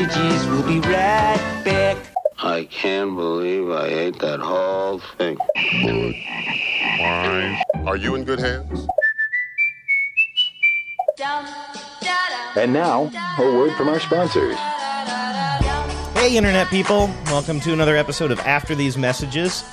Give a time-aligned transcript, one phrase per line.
[0.00, 0.46] messages.
[0.46, 1.96] We'll be right back.
[2.38, 5.36] I can't believe I ate that whole thing.
[7.86, 8.86] Are you in good hands?
[12.56, 14.56] And now, a word from our sponsors.
[16.14, 17.10] Hey, Internet people.
[17.26, 19.64] Welcome to another episode of After These Messages.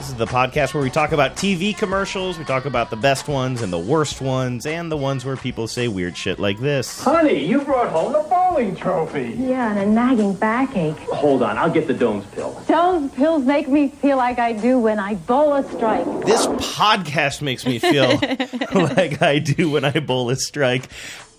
[0.00, 3.28] This is the podcast where we talk about TV commercials, we talk about the best
[3.28, 7.04] ones and the worst ones, and the ones where people say weird shit like this.
[7.04, 9.36] Honey, you brought home the bowling trophy.
[9.38, 10.96] Yeah, and a nagging backache.
[11.00, 12.58] Hold on, I'll get the Doan's pill.
[12.66, 16.06] Doan's pills make me feel like I do when I bowl a strike.
[16.24, 18.08] This podcast makes me feel
[18.74, 20.88] like I do when I bowl a strike.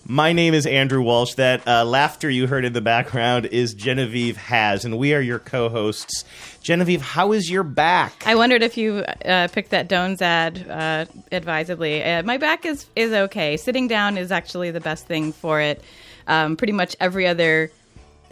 [0.06, 1.34] My name is Andrew Walsh.
[1.34, 5.38] That uh, laughter you heard in the background is Genevieve Has, and we are your
[5.38, 6.24] co hosts.
[6.60, 8.24] Genevieve, how is your back?
[8.26, 12.02] I wondered if you uh, picked that Doan's ad uh, advisedly.
[12.02, 13.56] Uh, my back is is okay.
[13.56, 15.82] Sitting down is actually the best thing for it.
[16.26, 17.70] Um, pretty much every other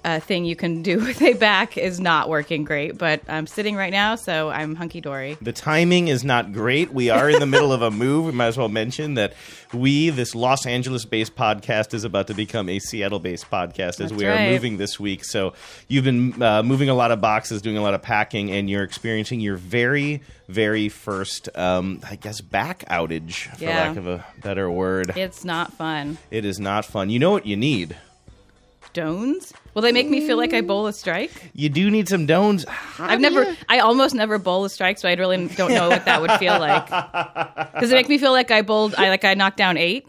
[0.04, 3.76] uh, thing you can do with a back is not working great, but I'm sitting
[3.76, 5.36] right now, so I'm hunky dory.
[5.40, 6.92] The timing is not great.
[6.92, 8.26] We are in the middle of a move.
[8.26, 9.34] We might as well mention that
[9.72, 13.96] we, this Los Angeles based podcast, is about to become a Seattle based podcast as
[13.96, 14.50] That's we are right.
[14.50, 15.24] moving this week.
[15.24, 15.54] So
[15.88, 18.82] you've been uh, moving a lot of boxes, doing a lot of packing, and you're
[18.84, 23.88] experiencing your very, very first, um, I guess, back outage, for Yeah.
[23.88, 25.12] lack of a better word.
[25.16, 26.18] It's not fun.
[26.30, 27.10] It is not fun.
[27.10, 27.96] You know what you need?
[28.92, 29.52] Doans?
[29.74, 31.30] Will they make me feel like I bowl a strike?
[31.54, 32.66] You do need some Doan's.
[32.98, 36.20] I've never, I almost never bowl a strike, so I really don't know what that
[36.20, 36.88] would feel like.
[37.80, 40.06] Does it make me feel like I bowled, I like I knocked down eight?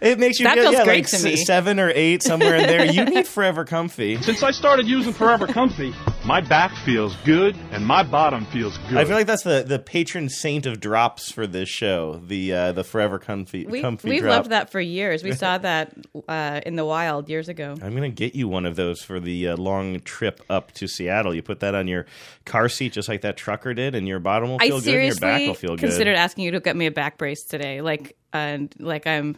[0.00, 1.36] It makes you That feel feels yeah, great like to s- me.
[1.36, 2.84] seven or eight somewhere in there.
[2.84, 4.20] You need Forever Comfy.
[4.20, 8.98] Since I started using Forever Comfy, my back feels good and my bottom feels good.
[8.98, 12.20] I feel like that's the, the patron saint of drops for this show.
[12.24, 14.36] The uh, the Forever Comfy We, Comfy we've drop.
[14.36, 15.24] loved that for years.
[15.24, 15.92] We saw that
[16.28, 17.76] uh, in the wild years ago.
[17.82, 21.34] I'm gonna get you one of those for the uh, long trip up to Seattle.
[21.34, 22.06] You put that on your
[22.44, 25.06] car seat just like that trucker did, and your bottom will I feel good, and
[25.06, 25.80] your back will feel good.
[25.80, 29.36] considered asking you to get me a back brace today, like and like I'm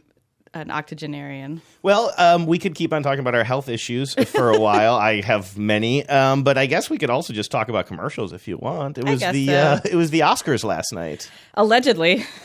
[0.54, 1.60] an octogenarian.
[1.82, 4.94] Well, um, we could keep on talking about our health issues for a while.
[4.94, 8.46] I have many, um, but I guess we could also just talk about commercials if
[8.48, 8.96] you want.
[8.96, 9.54] It was the so.
[9.54, 11.30] uh, it was the Oscars last night.
[11.54, 12.24] Allegedly,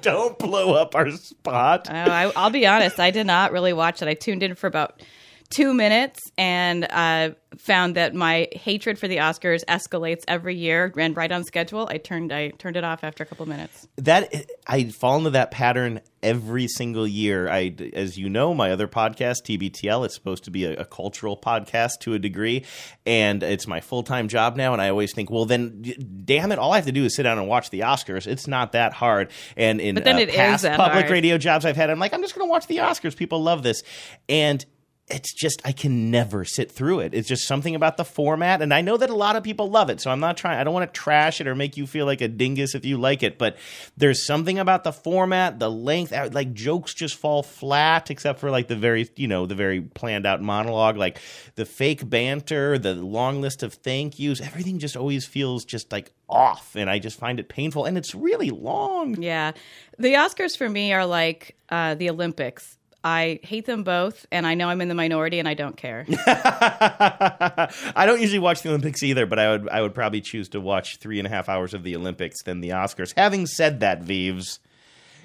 [0.00, 1.88] Don't blow up our spot.
[1.90, 2.98] Oh, I, I'll be honest.
[2.98, 4.08] I did not really watch it.
[4.08, 5.02] I tuned in for about
[5.52, 10.90] two minutes and uh, found that my hatred for the Oscars escalates every year.
[10.94, 11.86] Ran right on schedule.
[11.90, 13.86] I turned I turned it off after a couple minutes.
[13.96, 14.32] that
[14.66, 17.48] I fall into that pattern every single year.
[17.48, 21.36] I, as you know, my other podcast, TBTL, it's supposed to be a, a cultural
[21.36, 22.64] podcast to a degree,
[23.04, 24.72] and it's my full time job now.
[24.72, 25.82] And I always think, well, then,
[26.24, 28.26] damn it, all I have to do is sit down and watch the Oscars.
[28.26, 29.30] It's not that hard.
[29.56, 31.10] And in But then uh, it past public hard.
[31.10, 33.16] radio jobs I've had, I'm like, I'm just going to watch the Oscars.
[33.16, 33.82] People love this,
[34.28, 34.64] and
[35.12, 37.14] it's just I can never sit through it.
[37.14, 39.90] It's just something about the format, and I know that a lot of people love
[39.90, 40.00] it.
[40.00, 40.58] So I'm not trying.
[40.58, 42.98] I don't want to trash it or make you feel like a dingus if you
[42.98, 43.38] like it.
[43.38, 43.56] But
[43.96, 46.12] there's something about the format, the length.
[46.12, 49.80] uh, Like jokes just fall flat, except for like the very you know the very
[49.82, 51.18] planned out monologue, like
[51.54, 54.40] the fake banter, the long list of thank yous.
[54.40, 57.84] Everything just always feels just like off, and I just find it painful.
[57.84, 59.20] And it's really long.
[59.20, 59.52] Yeah,
[59.98, 62.78] the Oscars for me are like uh, the Olympics.
[63.04, 66.06] I hate them both, and I know I'm in the minority, and I don't care.
[66.26, 70.60] I don't usually watch the Olympics either, but I would I would probably choose to
[70.60, 73.12] watch three and a half hours of the Olympics than the Oscars.
[73.16, 74.60] Having said that, Vives,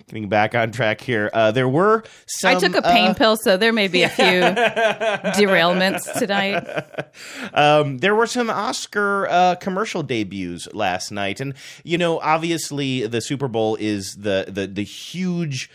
[0.08, 2.56] getting back on track here, uh, there were some.
[2.56, 6.66] I took a pain uh, pill, so there may be a few derailments tonight.
[7.54, 13.22] um, there were some Oscar uh, commercial debuts last night, and you know, obviously, the
[13.22, 15.70] Super Bowl is the the the huge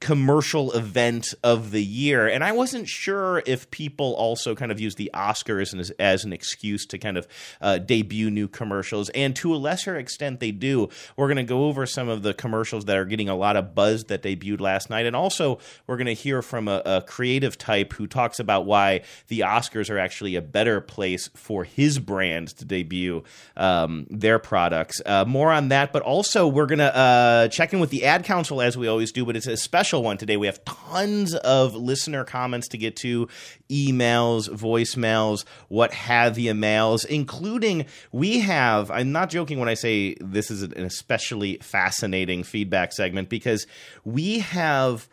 [0.00, 2.28] commercial event of the year.
[2.28, 6.32] And i wasn't sure if people also kind of use the oscars as, as an
[6.32, 7.26] excuse to kind of
[7.60, 9.08] uh, debut new commercials.
[9.10, 10.88] And to a lesser extent they do.
[11.16, 13.74] We're going to go over some of the commercials that are getting a lot of
[13.74, 15.06] buzz that debuted last night.
[15.06, 19.02] And also we're going to hear from a, a creative type who talks about why
[19.28, 23.24] the oscars are actually a better place for his brand to debut
[23.56, 25.00] um, their products.
[25.04, 28.24] Uh, more on that but also we're going to uh, check in with the ad
[28.24, 31.76] council as we always do but it's a special one today we have tons of
[31.76, 33.28] listener comments to get to
[33.70, 40.16] emails voicemails what have you mails including we have i'm not joking when i say
[40.20, 43.64] this is an especially fascinating feedback segment because
[44.04, 45.08] we have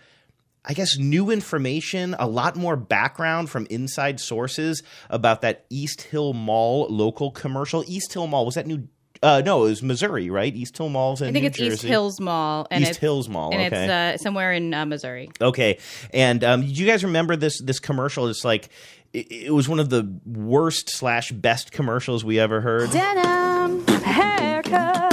[0.66, 6.32] I guess new information, a lot more background from inside sources about that East Hill
[6.32, 7.84] Mall local commercial.
[7.86, 8.88] East Hill Mall was that New
[9.24, 10.54] Uh, no, it was Missouri, right?
[10.54, 11.74] East Hill Malls in I think New it's Jersey.
[11.74, 13.84] East Hills Mall, and East it's, Hills Mall, and okay.
[13.84, 15.32] it's uh, somewhere in uh, Missouri.
[15.40, 15.78] Okay,
[16.14, 18.28] and um, do you guys remember this this commercial?
[18.28, 18.68] It's like
[19.14, 22.92] it, it was one of the worst slash best commercials we ever heard.
[22.92, 25.13] Denim, haircut,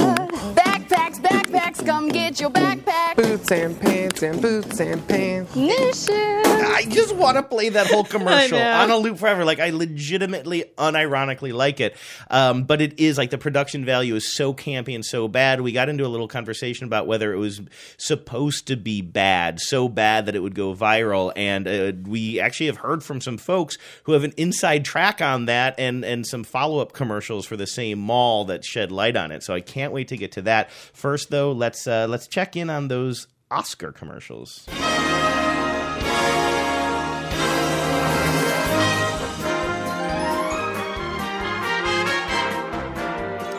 [1.81, 3.15] backpacks, come get your backpack.
[3.15, 5.55] Boots and pants and boots and pants.
[5.55, 6.41] New shoes.
[6.71, 8.71] I just want to play that whole commercial know.
[8.71, 9.45] on a loop forever.
[9.45, 11.95] Like I legitimately, unironically like it.
[12.29, 15.61] Um, but it is like the production value is so campy and so bad.
[15.61, 17.61] We got into a little conversation about whether it was
[17.97, 21.31] supposed to be bad, so bad that it would go viral.
[21.35, 25.45] And uh, we actually have heard from some folks who have an inside track on
[25.45, 29.31] that and and some follow up commercials for the same mall that shed light on
[29.31, 29.43] it.
[29.43, 30.71] So I can't wait to get to that.
[30.71, 34.67] First, though, let's uh, let's check in on those Oscar commercials.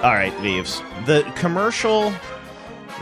[0.02, 0.82] All right, Leaves.
[1.06, 2.12] The commercial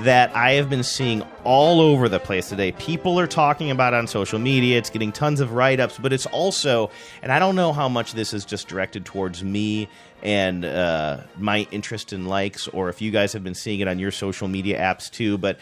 [0.01, 2.73] that I have been seeing all over the place today.
[2.73, 4.79] People are talking about on social media.
[4.79, 6.91] It's getting tons of write ups, but it's also,
[7.23, 9.89] and I don't know how much this is just directed towards me
[10.23, 13.99] and uh, my interest in likes, or if you guys have been seeing it on
[13.99, 15.59] your social media apps too, but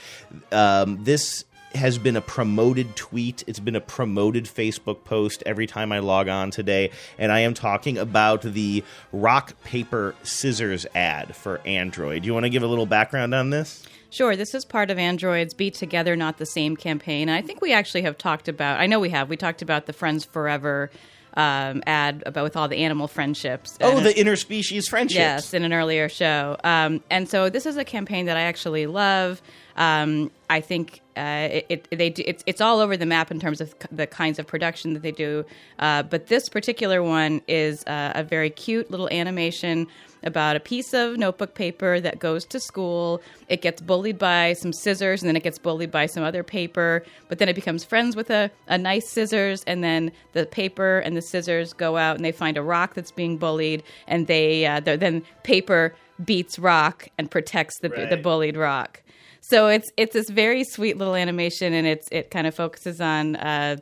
[0.53, 3.45] um, this has been a promoted tweet.
[3.47, 6.91] It's been a promoted Facebook post every time I log on today.
[7.19, 8.83] And I am talking about the
[9.13, 12.23] rock, paper, scissors ad for Android.
[12.23, 13.87] Do you want to give a little background on this?
[14.11, 17.29] Sure, this is part of Android's Be Together, Not the Same campaign.
[17.29, 19.87] And I think we actually have talked about, I know we have, we talked about
[19.87, 20.91] the Friends Forever
[21.35, 23.77] um, ad about with all the animal friendships.
[23.81, 25.19] Oh, the interspecies friendships.
[25.19, 26.57] Yes, in an earlier show.
[26.65, 29.41] Um, and so this is a campaign that I actually love.
[29.77, 33.39] Um, I think uh, it, it they do, it's it's all over the map in
[33.39, 35.45] terms of c- the kinds of production that they do.
[35.79, 39.87] Uh, but this particular one is uh, a very cute little animation
[40.23, 43.21] about a piece of notebook paper that goes to school.
[43.49, 47.05] It gets bullied by some scissors, and then it gets bullied by some other paper.
[47.29, 51.17] But then it becomes friends with a, a nice scissors, and then the paper and
[51.17, 54.81] the scissors go out and they find a rock that's being bullied, and they uh,
[54.81, 55.95] then paper
[56.25, 59.03] beats rock and protects the the bullied rock.
[59.41, 63.37] So it's it's this very sweet little animation, and it's it kind of focuses on.
[63.37, 63.77] Uh,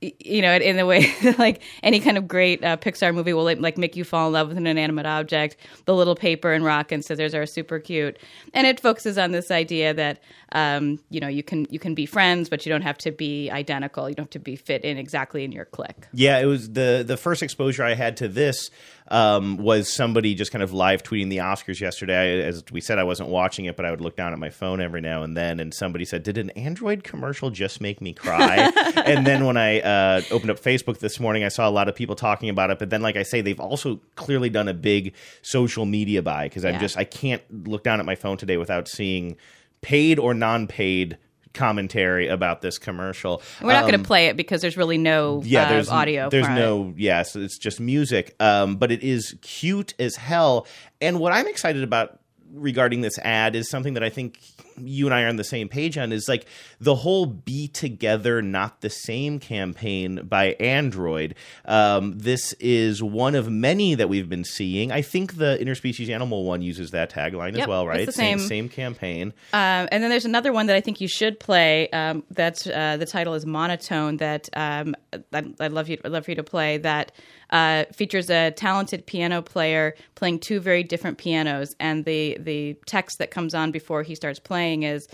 [0.00, 3.76] you know, in the way like any kind of great uh, Pixar movie will like
[3.76, 5.56] make you fall in love with an inanimate object.
[5.84, 8.18] The little paper and rock and scissors are super cute,
[8.54, 12.06] and it focuses on this idea that um, you know you can you can be
[12.06, 14.08] friends, but you don't have to be identical.
[14.08, 16.06] You don't have to be fit in exactly in your clique.
[16.12, 18.70] Yeah, it was the the first exposure I had to this
[19.10, 22.42] um, was somebody just kind of live tweeting the Oscars yesterday.
[22.42, 24.50] I, as we said, I wasn't watching it, but I would look down at my
[24.50, 28.12] phone every now and then, and somebody said, "Did an Android commercial just make me
[28.12, 28.70] cry?"
[29.04, 31.94] and then when I uh, opened up Facebook this morning, I saw a lot of
[31.94, 32.78] people talking about it.
[32.78, 36.64] But then, like I say, they've also clearly done a big social media buy because
[36.64, 36.80] I'm Yeah.
[36.80, 39.36] just I can't look down at my phone today without seeing
[39.82, 41.16] paid or non-paid
[41.52, 43.42] commentary about this commercial.
[43.60, 46.30] We're not going Um, to play it because there's really no yeah, uh, there's audio.
[46.30, 48.34] There's no yes, it's just music.
[48.40, 50.66] Um, but it is cute as hell.
[51.00, 52.20] And what I'm excited about
[52.52, 54.40] regarding this ad is something that I think
[54.82, 56.46] you and I are on the same page on is like
[56.80, 61.34] the whole "Be Together, Not the Same" campaign by Android.
[61.64, 64.92] Um, this is one of many that we've been seeing.
[64.92, 68.14] I think the interspecies animal one uses that tagline as Yep, well, it's right?
[68.14, 68.48] same same.
[68.48, 69.32] same campaign.
[69.52, 71.88] Um, and then there's another one that I think you should play.
[71.90, 74.18] Um, that's uh, the title is Monotone.
[74.18, 74.94] That um,
[75.32, 75.98] I'd, I'd love you.
[76.04, 76.78] I'd love for you to play.
[76.78, 77.12] That
[77.50, 83.18] uh, features a talented piano player playing two very different pianos, and the the text
[83.18, 85.08] that comes on before he starts playing is.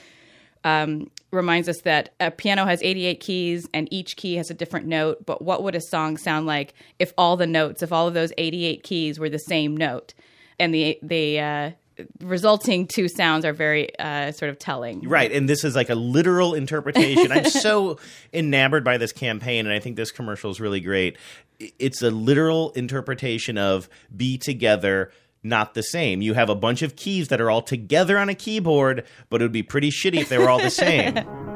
[0.64, 4.86] Um, reminds us that a piano has 88 keys and each key has a different
[4.86, 5.24] note.
[5.24, 8.32] But what would a song sound like if all the notes, if all of those
[8.36, 10.14] 88 keys were the same note?
[10.58, 11.70] And the the uh,
[12.20, 15.08] resulting two sounds are very uh, sort of telling.
[15.08, 17.32] Right, and this is like a literal interpretation.
[17.32, 17.98] I'm so
[18.32, 21.16] enamored by this campaign, and I think this commercial is really great.
[21.58, 25.12] It's a literal interpretation of "be together."
[25.46, 26.22] Not the same.
[26.22, 29.44] You have a bunch of keys that are all together on a keyboard, but it
[29.44, 31.14] would be pretty shitty if they were all the same.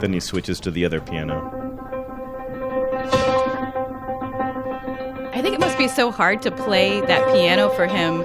[0.00, 1.63] then he switches to the other piano.
[5.44, 8.24] Think it must be so hard to play that piano for him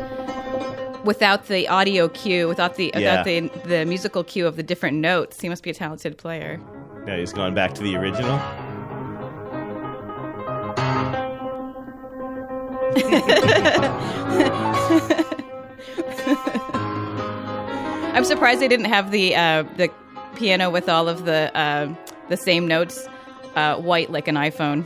[1.04, 3.00] without the audio cue, without the Yeah.
[3.00, 5.42] without the the musical cue of the different notes.
[5.42, 6.62] He must be a talented player.
[7.06, 8.40] Yeah, he's going back to the original.
[18.14, 19.90] I'm surprised they didn't have the uh, the
[20.36, 21.94] piano with all of the uh,
[22.28, 23.08] the same notes
[23.56, 24.86] uh, white like an iPhone.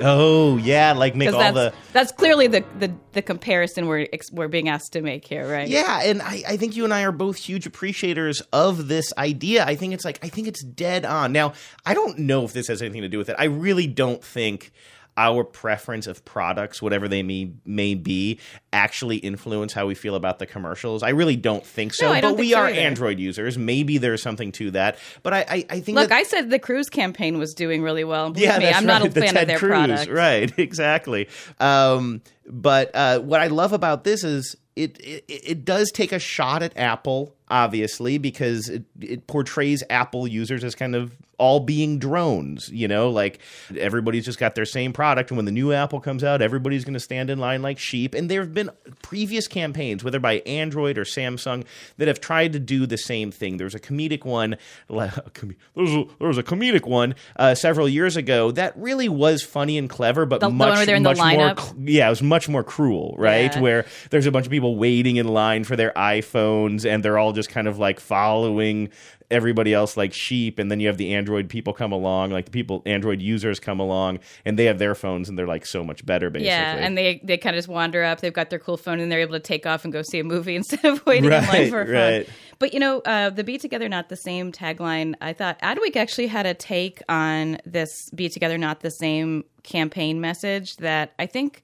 [0.00, 4.48] Oh yeah, like make all that's, the that's clearly the, the, the comparison we're we're
[4.48, 5.68] being asked to make here, right?
[5.68, 9.64] Yeah, and I, I think you and I are both huge appreciators of this idea.
[9.64, 11.32] I think it's like I think it's dead on.
[11.32, 11.52] Now,
[11.86, 13.36] I don't know if this has anything to do with it.
[13.38, 14.72] I really don't think
[15.16, 18.40] our preference of products, whatever they may may be,
[18.72, 21.02] actually influence how we feel about the commercials.
[21.02, 22.12] I really don't think so.
[22.12, 22.80] No, but we so are either.
[22.80, 23.56] Android users.
[23.56, 24.98] Maybe there's something to that.
[25.22, 28.04] But I, I, I think Look, that, I said the Cruz campaign was doing really
[28.04, 28.30] well.
[28.30, 29.10] Believe yeah, me, that's I'm not right.
[29.10, 30.10] a the fan Ted of their Cruz, product.
[30.10, 31.28] Right, exactly.
[31.60, 36.18] Um, but uh, what I love about this is it, it it does take a
[36.18, 41.98] shot at Apple, obviously, because it, it portrays Apple users as kind of all being
[41.98, 42.68] drones.
[42.70, 43.40] You know, like
[43.76, 46.94] everybody's just got their same product, and when the new Apple comes out, everybody's going
[46.94, 48.14] to stand in line like sheep.
[48.14, 48.70] And there have been
[49.02, 51.64] previous campaigns, whether by Android or Samsung,
[51.98, 53.56] that have tried to do the same thing.
[53.56, 54.56] There was a comedic one.
[54.94, 59.42] There was a, there was a comedic one uh, several years ago that really was
[59.42, 62.10] funny and clever, but The- much one where they're in the much more yeah, it
[62.10, 63.54] was much more cruel, right?
[63.54, 63.60] Yeah.
[63.60, 67.32] Where there's a bunch of people waiting in line for their iPhones and they're all
[67.34, 68.88] just kind of like following
[69.30, 72.50] everybody else like sheep and then you have the android people come along like the
[72.50, 76.04] people android users come along and they have their phones and they're like so much
[76.04, 78.20] better basically Yeah, and they they kind of just wander up.
[78.20, 80.24] They've got their cool phone, and they're able to take off and go see a
[80.24, 82.34] movie instead of waiting in line for a phone.
[82.58, 85.14] But you know, uh, the "Be Together, Not the Same" tagline.
[85.20, 90.20] I thought Adweek actually had a take on this "Be Together, Not the Same" campaign
[90.20, 91.62] message that I think,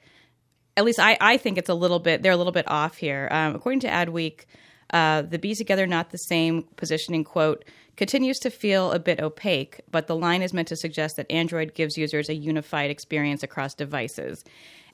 [0.76, 2.22] at least I, I think it's a little bit.
[2.22, 3.28] They're a little bit off here.
[3.30, 4.46] Um, according to Adweek,
[4.92, 7.64] uh, the "Be Together, Not the Same" positioning quote
[7.96, 11.74] continues to feel a bit opaque, but the line is meant to suggest that Android
[11.74, 14.42] gives users a unified experience across devices.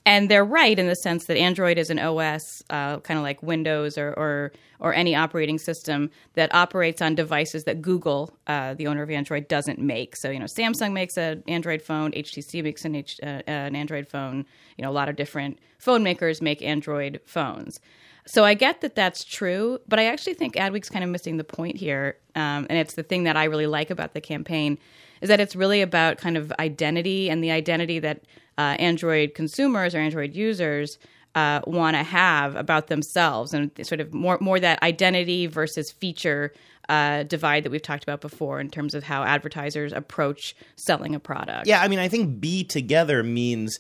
[0.04, 3.42] And they're right in the sense that Android is an OS, uh, kind of like
[3.42, 8.86] Windows or, or or any operating system that operates on devices that Google, uh, the
[8.86, 10.14] owner of Android, doesn't make.
[10.16, 14.06] So you know, Samsung makes an Android phone, HTC makes an H, uh, an Android
[14.06, 14.46] phone.
[14.76, 17.80] You know, a lot of different phone makers make Android phones.
[18.26, 21.44] So I get that that's true, but I actually think Adweek's kind of missing the
[21.44, 24.78] point here, um, and it's the thing that I really like about the campaign
[25.20, 28.22] is that it's really about kind of identity and the identity that
[28.58, 30.98] uh, Android consumers or Android users
[31.36, 36.52] uh, want to have about themselves, and sort of more more that identity versus feature
[36.88, 41.20] uh, divide that we've talked about before in terms of how advertisers approach selling a
[41.20, 41.66] product.
[41.66, 43.78] Yeah, I mean, I think be together means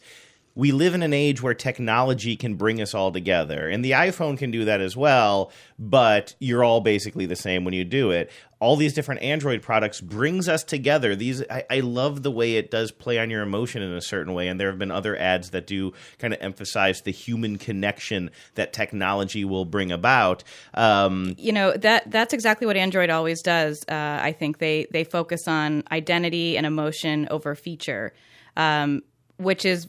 [0.56, 3.68] we live in an age where technology can bring us all together.
[3.68, 7.74] And the iPhone can do that as well, but you're all basically the same when
[7.74, 8.32] you do it.
[8.58, 11.14] All these different Android products brings us together.
[11.14, 14.32] These I, I love the way it does play on your emotion in a certain
[14.32, 14.48] way.
[14.48, 18.72] And there have been other ads that do kind of emphasize the human connection that
[18.72, 20.42] technology will bring about.
[20.72, 23.84] Um, you know that that's exactly what Android always does.
[23.86, 28.14] Uh, I think they they focus on identity and emotion over feature,
[28.56, 29.02] um,
[29.36, 29.86] which is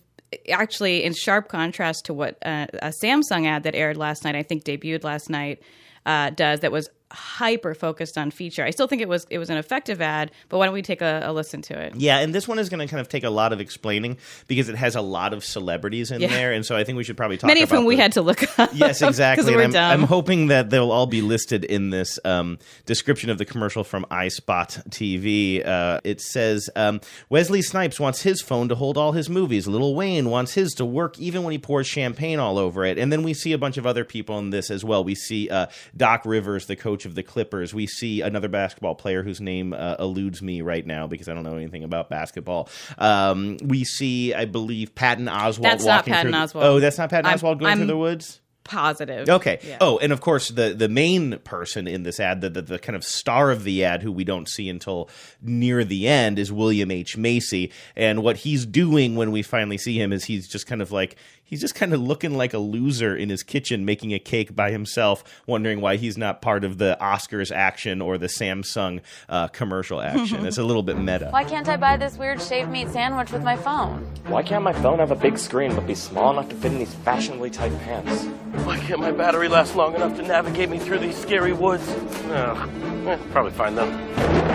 [0.49, 4.35] actually in sharp contrast to what uh, a Samsung ad that aired last night.
[4.35, 5.61] I think debuted last night
[6.05, 8.63] uh, does that was hyper focused on feature.
[8.63, 11.01] I still think it was it was an effective ad, but why don't we take
[11.01, 11.95] a, a listen to it?
[11.95, 14.67] Yeah, and this one is going to kind of take a lot of explaining because
[14.69, 16.27] it has a lot of celebrities in Yeah.
[16.29, 17.43] there, and so I think we should probably talk.
[17.45, 17.55] About it.
[17.55, 18.69] Many of whom we had to look up.
[18.77, 19.55] Yes, exactly.
[19.55, 19.75] I'm.
[19.75, 24.05] I'm hoping that they'll all be listed in this um, description of the commercial from
[24.11, 25.65] iSpot TV.
[25.65, 26.99] Uh, it says um,
[27.29, 29.67] Wesley Snipes wants his phone to hold all his movies.
[29.67, 32.97] Lil Wayne wants his to work even when he pours champagne all over it.
[32.97, 35.03] And then we see a bunch of other people in this as well.
[35.03, 37.73] We see uh, Doc Rivers, the coach of the Clippers.
[37.73, 41.43] We see another basketball player whose name uh, eludes me right now because I don't
[41.43, 42.69] know anything about basketball.
[42.97, 45.61] Um, we see, I believe, Patton Oswalt.
[45.61, 46.63] That's not Patton through the- Oswalt.
[46.63, 48.41] Oh, that's not Patton I'm- Oswalt going I'm- through the woods.
[48.63, 49.29] Positive.
[49.29, 49.59] Okay.
[49.65, 49.77] Yeah.
[49.79, 52.97] Oh, and of course, the the main person in this ad, the, the the kind
[52.97, 55.09] of star of the ad, who we don't see until
[55.41, 57.71] near the end, is William H Macy.
[57.95, 61.15] And what he's doing when we finally see him is he's just kind of like
[61.47, 64.69] he's just kind of looking like a loser in his kitchen making a cake by
[64.69, 69.99] himself, wondering why he's not part of the Oscars action or the Samsung uh, commercial
[69.99, 70.45] action.
[70.45, 71.29] it's a little bit meta.
[71.31, 74.03] Why can't I buy this weird shaved meat sandwich with my phone?
[74.27, 76.77] Why can't my phone have a big screen but be small enough to fit in
[76.77, 78.25] these fashionably tight pants?
[78.65, 81.83] Why can't my battery last long enough to navigate me through these scary woods?
[81.87, 84.46] Oh, eh, probably find them.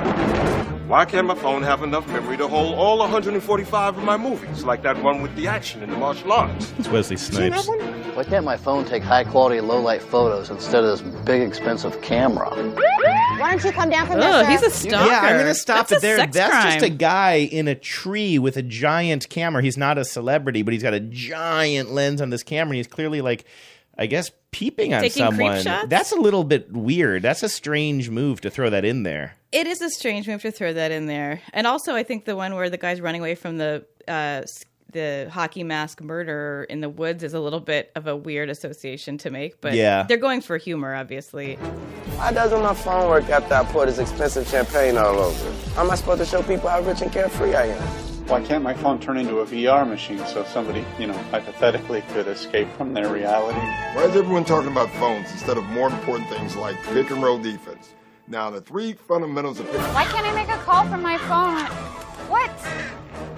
[0.92, 4.82] Why can't my phone have enough memory to hold all 145 of my movies, like
[4.82, 6.70] that one with the action in the martial arts?
[6.78, 7.66] It's Wesley Snipes.
[7.66, 12.02] Why can't my phone take high quality low light photos instead of this big expensive
[12.02, 12.50] camera?
[12.50, 15.10] Why don't you come down from Oh, there, he's a stalker.
[15.10, 16.18] Yeah, I'm gonna stop That's it there.
[16.18, 19.62] sex That's just a guy in a tree with a giant camera.
[19.62, 22.72] He's not a celebrity, but he's got a giant lens on this camera.
[22.72, 23.46] And he's clearly like,
[23.98, 25.62] I guess, peeping on Taking creep someone.
[25.62, 25.88] shots?
[25.88, 27.22] That's a little bit weird.
[27.22, 29.34] That's a strange move to throw that in there.
[29.52, 32.34] It is a strange move to throw that in there, and also I think the
[32.36, 34.42] one where the guy's running away from the uh,
[34.92, 39.16] the hockey mask murderer in the woods is a little bit of a weird association
[39.18, 39.58] to make.
[39.62, 40.02] But Yeah.
[40.02, 41.54] they're going for humor, obviously.
[42.16, 45.52] Why doesn't my phone work after I pour this expensive champagne all over?
[45.74, 47.82] How am I supposed to show people how rich and carefree I am?
[48.32, 52.26] Why can't my phone turn into a VR machine so somebody, you know, hypothetically could
[52.28, 53.58] escape from their reality?
[53.94, 57.36] Why is everyone talking about phones instead of more important things like pick and roll
[57.36, 57.92] defense?
[58.26, 59.78] Now, the three fundamentals of pick.
[59.92, 61.60] Why can't I make a call from my phone?
[62.30, 62.48] What?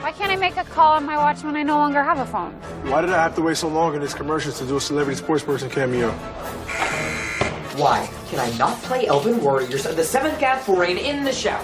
[0.00, 2.26] Why can't I make a call on my watch when I no longer have a
[2.26, 2.52] phone?
[2.88, 5.18] Why did I have to wait so long in these commercials to do a celebrity
[5.18, 6.12] sports person cameo?
[7.72, 11.58] Why can I not play Elven Warriors at the seventh gap foreign in the show?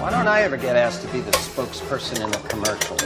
[0.00, 2.96] Why don't I ever get asked to be the spokesperson in a commercial?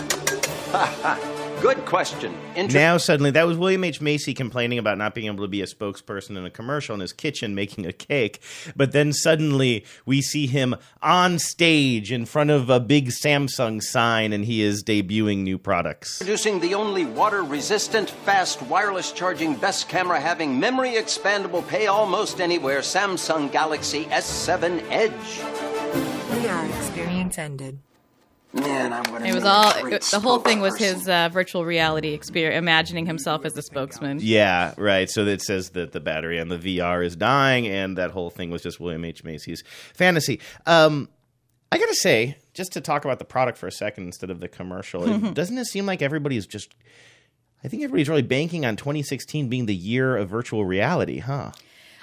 [0.71, 1.59] Ha ha.
[1.61, 2.33] Good question.
[2.55, 5.61] Inter- now suddenly that was William H Macy complaining about not being able to be
[5.61, 8.41] a spokesperson in a commercial in his kitchen making a cake,
[8.77, 14.33] but then suddenly we see him on stage in front of a big Samsung sign
[14.33, 16.21] and he is debuting new products.
[16.21, 22.41] Introducing the only water resistant, fast, wireless charging, best camera having, memory expandable, pay almost
[22.41, 25.64] anywhere Samsung Galaxy S7 Edge.
[25.99, 27.79] VR experience ended.
[28.53, 32.13] Man, I would It was all it- the whole thing was his uh, virtual reality
[32.13, 34.19] experience, imagining himself as the spokesman.
[34.23, 35.11] Yeah, right.
[35.11, 38.51] So it says that the battery on the VR is dying, and that whole thing
[38.51, 40.41] was just William H Macy's fantasy.
[40.67, 41.09] Um,
[41.73, 44.47] I gotta say, just to talk about the product for a second instead of the
[44.49, 46.77] commercial, it, doesn't it seem like everybody's just?
[47.65, 51.51] I think everybody's really banking on 2016 being the year of virtual reality, huh?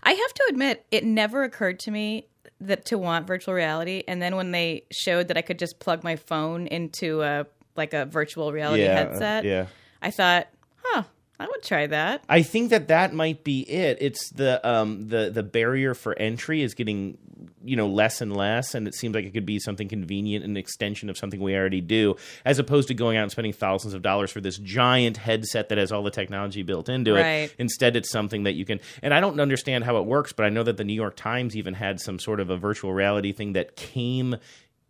[0.03, 2.25] I have to admit, it never occurred to me
[2.61, 6.03] that to want virtual reality, and then when they showed that I could just plug
[6.03, 9.65] my phone into a like a virtual reality Yeah, headset, yeah.
[10.01, 10.47] I thought,
[10.83, 11.03] huh,
[11.41, 12.23] I would try that.
[12.29, 13.97] I think that that might be it.
[13.99, 17.17] It's the um the the barrier for entry is getting
[17.63, 20.57] you know less and less, and it seems like it could be something convenient, an
[20.57, 24.01] extension of something we already do, as opposed to going out and spending thousands of
[24.01, 27.21] dollars for this giant headset that has all the technology built into it.
[27.57, 28.79] Instead, it's something that you can.
[29.01, 31.55] And I don't understand how it works, but I know that the New York Times
[31.55, 34.35] even had some sort of a virtual reality thing that came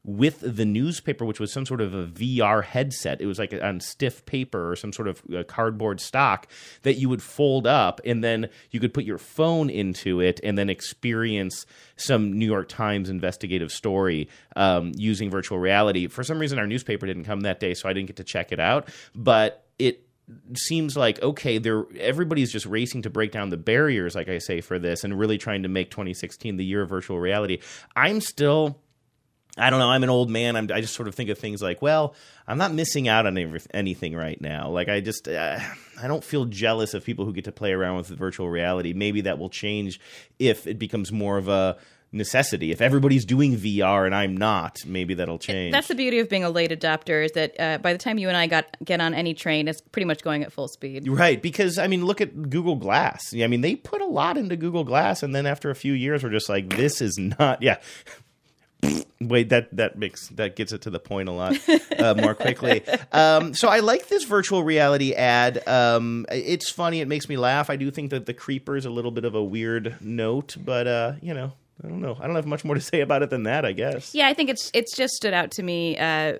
[0.03, 3.21] with the newspaper, which was some sort of a VR headset.
[3.21, 6.47] It was like on stiff paper or some sort of uh, cardboard stock
[6.81, 10.57] that you would fold up, and then you could put your phone into it and
[10.57, 11.65] then experience
[11.97, 16.07] some New York Times investigative story um, using virtual reality.
[16.07, 18.51] For some reason, our newspaper didn't come that day, so I didn't get to check
[18.51, 20.07] it out, but it
[20.55, 24.61] seems like okay they're everybody's just racing to break down the barriers like i say
[24.61, 27.59] for this and really trying to make 2016 the year of virtual reality
[27.97, 28.79] i'm still
[29.57, 29.89] I don't know.
[29.89, 30.55] I'm an old man.
[30.55, 32.15] I'm, I just sort of think of things like, well,
[32.47, 34.69] I'm not missing out on every, anything right now.
[34.69, 35.59] Like I just, uh,
[36.01, 38.93] I don't feel jealous of people who get to play around with virtual reality.
[38.93, 39.99] Maybe that will change
[40.39, 41.77] if it becomes more of a
[42.11, 42.71] necessity.
[42.71, 45.71] If everybody's doing VR and I'm not, maybe that'll change.
[45.71, 48.27] That's the beauty of being a late adopter is that uh, by the time you
[48.27, 51.07] and I got get on any train, it's pretty much going at full speed.
[51.07, 53.21] Right, because I mean, look at Google Glass.
[53.33, 55.93] Yeah, I mean, they put a lot into Google Glass, and then after a few
[55.93, 57.61] years, we're just like, this is not.
[57.61, 57.77] Yeah,
[59.21, 61.57] wait, that that makes that gets it to the point a lot
[61.99, 62.83] uh, more quickly.
[63.13, 65.67] Um, so I like this virtual reality ad.
[65.67, 67.01] Um, it's funny.
[67.01, 67.69] It makes me laugh.
[67.69, 70.87] I do think that the creeper is a little bit of a weird note, but
[70.87, 72.17] uh, you know, I don't know.
[72.19, 73.65] I don't have much more to say about it than that.
[73.65, 74.15] I guess.
[74.15, 76.37] Yeah, I think it's it's just stood out to me uh,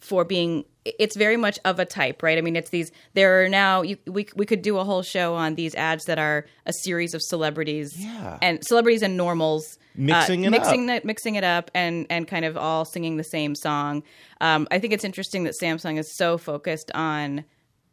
[0.00, 0.64] for being.
[0.84, 2.38] It's very much of a type, right?
[2.38, 2.90] I mean, it's these.
[3.14, 6.18] There are now you, we we could do a whole show on these ads that
[6.18, 8.38] are a series of celebrities, yeah.
[8.40, 10.96] and celebrities and normals Mixing uh, it mixing up.
[10.96, 14.02] it, mixing it up, and and kind of all singing the same song.
[14.40, 17.44] Um, I think it's interesting that Samsung is so focused on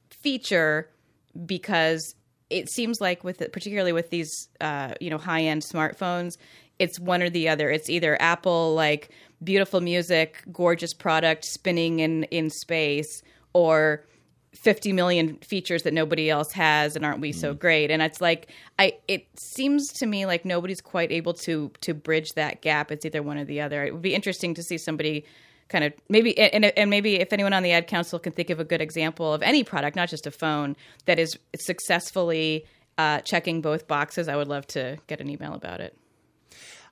[0.09, 0.89] feature
[1.45, 2.15] because
[2.49, 6.37] it seems like with it, particularly with these uh, you know high end smartphones,
[6.79, 7.69] it's one or the other.
[7.69, 9.09] It's either Apple like
[9.43, 13.21] beautiful music, gorgeous product spinning in in space,
[13.53, 14.05] or
[14.53, 17.89] 50 million features that nobody else has and aren't we so great?
[17.89, 22.29] And it's like i it seems to me like nobody's quite able to to bridge
[22.35, 22.91] that gap.
[22.91, 23.83] It's either one or the other.
[23.83, 25.25] It would be interesting to see somebody
[25.69, 28.59] kind of maybe and, and maybe if anyone on the ad council can think of
[28.59, 32.65] a good example of any product not just a phone that is successfully
[32.97, 35.97] uh, checking both boxes i would love to get an email about it.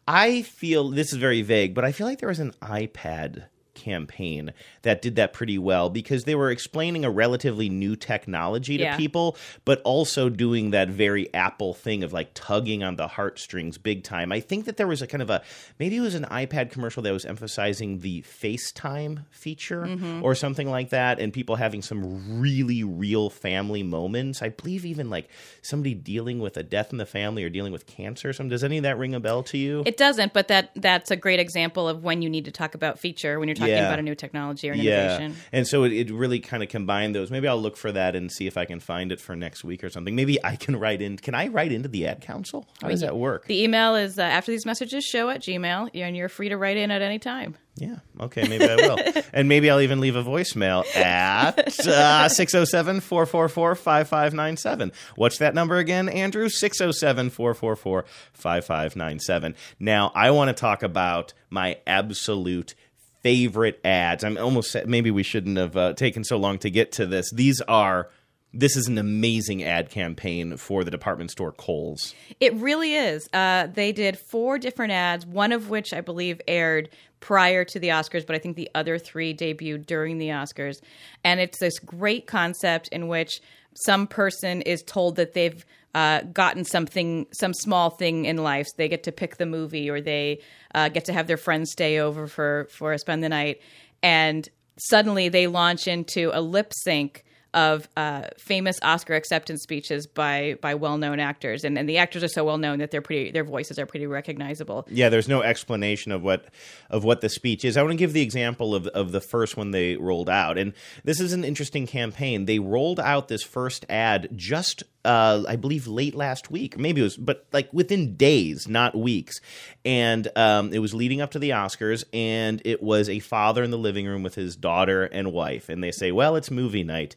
[0.08, 3.44] I feel this is very vague, but I feel like there was an iPad
[3.76, 8.84] campaign that did that pretty well because they were explaining a relatively new technology to
[8.84, 8.98] Yeah.
[8.98, 14.04] people, but also doing that very Apple thing of like tugging on the heartstrings big
[14.04, 14.32] time.
[14.32, 15.42] I think that there was a kind of a
[15.80, 20.24] maybe it was an iPad commercial that was emphasizing the FaceTime feature Mhm.
[20.24, 24.42] or something like that, and people having some really real family moments.
[24.42, 25.30] I believe even like
[25.62, 28.50] somebody dealing with a death in the family or dealing with cancer or something.
[28.50, 29.84] Does any of that ring a bell to you?
[29.86, 33.00] It doesn't, but that that's a great example of when you need to talk about
[33.00, 33.88] feature when you're talking Yeah.
[33.88, 35.36] about a new technology or an innovation.
[35.52, 37.30] And so it, it really kind of combined those.
[37.30, 39.84] Maybe I'll look for that and see if I can find it for next week
[39.84, 40.16] or something.
[40.16, 41.18] Maybe I can write in.
[41.18, 42.68] Can I write into the ad council?
[42.82, 43.46] How does that work?
[43.46, 46.78] The email is uh, after these messages show at Gmail, and you're free to write
[46.78, 47.56] in at any time.
[47.76, 47.98] Yeah.
[48.20, 48.46] Okay.
[48.46, 48.98] Maybe I will.
[49.34, 54.92] and maybe I'll even leave a voicemail at uh, 607 444 5597.
[55.16, 56.50] What's that number again, Andrew?
[56.50, 59.56] 607 444 5597.
[59.80, 62.76] Now, I want to talk about my absolute
[63.22, 64.24] favorite ads.
[64.24, 67.32] I'm almost maybe we shouldn't have uh, taken so long to get to this.
[67.32, 68.10] These are.
[68.52, 72.16] This is an amazing ad campaign for the department store Kohl's.
[72.40, 73.30] It really is.
[73.32, 77.90] Uh, they did four different ads, one of which I believe aired prior to the
[77.90, 80.82] Oscars, but I think the other three debuted during the Oscars.
[81.24, 83.40] And it's this great concept in which
[83.76, 85.64] some person is told that they've
[85.96, 88.68] uh, gotten something, some small thing in life.
[88.78, 90.42] They get to pick the movie, or they
[90.76, 93.62] uh, get to have their friends stay over for for spend the night,
[94.04, 94.48] and
[94.78, 97.24] suddenly they launch into a lip sync
[97.54, 102.24] of uh, famous Oscar acceptance speeches by by well known actors, and, and the actors
[102.24, 104.86] are so well known that they're pretty their voices are pretty recognizable.
[104.90, 106.46] Yeah, there's no explanation of what
[106.90, 107.78] of what the speech is.
[107.78, 110.74] I want to give the example of of the first one they rolled out, and
[111.04, 112.46] this is an interesting campaign.
[112.46, 114.84] They rolled out this first ad just.
[115.06, 119.40] Uh, I believe late last week, maybe it was, but like within days, not weeks.
[119.86, 123.72] And um, it was leading up to the Oscars, and it was a father in
[123.72, 125.70] the living room with his daughter and wife.
[125.70, 127.16] And they say, Well, it's movie night.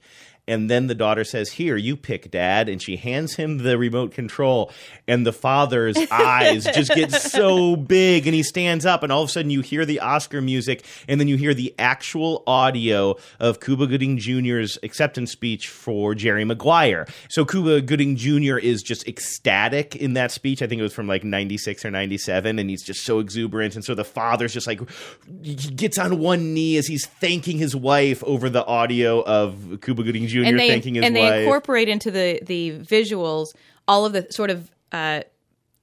[0.48, 2.68] And then the daughter says, Here, you pick, dad.
[2.68, 4.72] And she hands him the remote control.
[5.06, 8.26] And the father's eyes just get so big.
[8.26, 9.04] And he stands up.
[9.04, 10.84] And all of a sudden, you hear the Oscar music.
[11.06, 16.44] And then you hear the actual audio of Cuba Gooding Jr.'s acceptance speech for Jerry
[16.44, 17.06] Maguire.
[17.28, 18.58] So Cuba Gooding Jr.
[18.58, 20.60] is just ecstatic in that speech.
[20.60, 22.58] I think it was from like 96 or 97.
[22.58, 23.76] And he's just so exuberant.
[23.76, 24.80] And so the father's just like,
[25.42, 30.02] he gets on one knee as he's thanking his wife over the audio of Cuba
[30.02, 30.44] Gooding Jr.
[30.44, 33.54] and they thanking his and they incorporate into the the visuals
[33.88, 35.22] all of the sort of uh,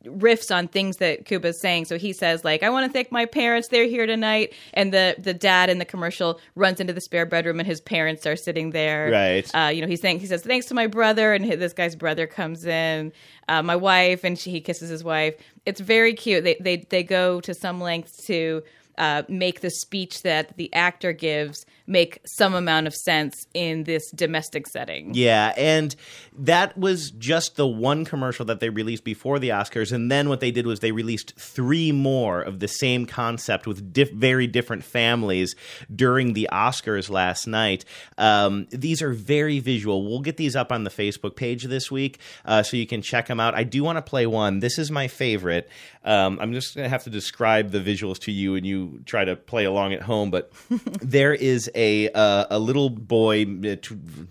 [0.05, 1.85] riffs on things that Cuba's saying.
[1.85, 5.15] So he says like, "I want to thank my parents; they're here tonight." And the
[5.17, 8.71] the dad in the commercial runs into the spare bedroom, and his parents are sitting
[8.71, 9.11] there.
[9.11, 9.49] Right.
[9.53, 12.27] Uh, you know, he's saying he says, "Thanks to my brother," and this guy's brother
[12.27, 13.11] comes in.
[13.47, 15.35] Uh, my wife, and she, he kisses his wife.
[15.65, 16.43] It's very cute.
[16.43, 18.63] They they they go to some lengths to.
[18.99, 24.11] Uh, make the speech that the actor gives make some amount of sense in this
[24.11, 25.11] domestic setting.
[25.13, 25.95] Yeah, and
[26.37, 30.39] that was just the one commercial that they released before the Oscars, and then what
[30.39, 34.83] they did was they released three more of the same concept with diff- very different
[34.83, 35.55] families
[35.93, 37.85] during the Oscars last night.
[38.17, 40.07] Um, these are very visual.
[40.07, 43.27] We'll get these up on the Facebook page this week, uh, so you can check
[43.27, 43.55] them out.
[43.55, 44.59] I do want to play one.
[44.59, 45.69] This is my favorite.
[46.03, 49.25] Um, I'm just going to have to describe the visuals to you, and you try
[49.25, 50.31] to play along at home.
[50.31, 50.51] But
[51.01, 53.75] there is a uh, a little boy, uh,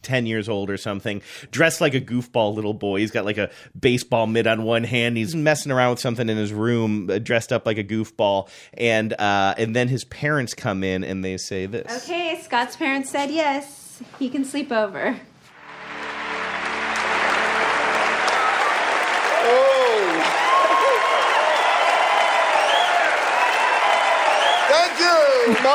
[0.02, 3.00] ten years old or something, dressed like a goofball little boy.
[3.00, 5.16] He's got like a baseball mitt on one hand.
[5.16, 8.48] He's messing around with something in his room, uh, dressed up like a goofball.
[8.74, 12.04] And uh, and then his parents come in and they say this.
[12.04, 14.02] Okay, Scott's parents said yes.
[14.18, 15.18] He can sleep over.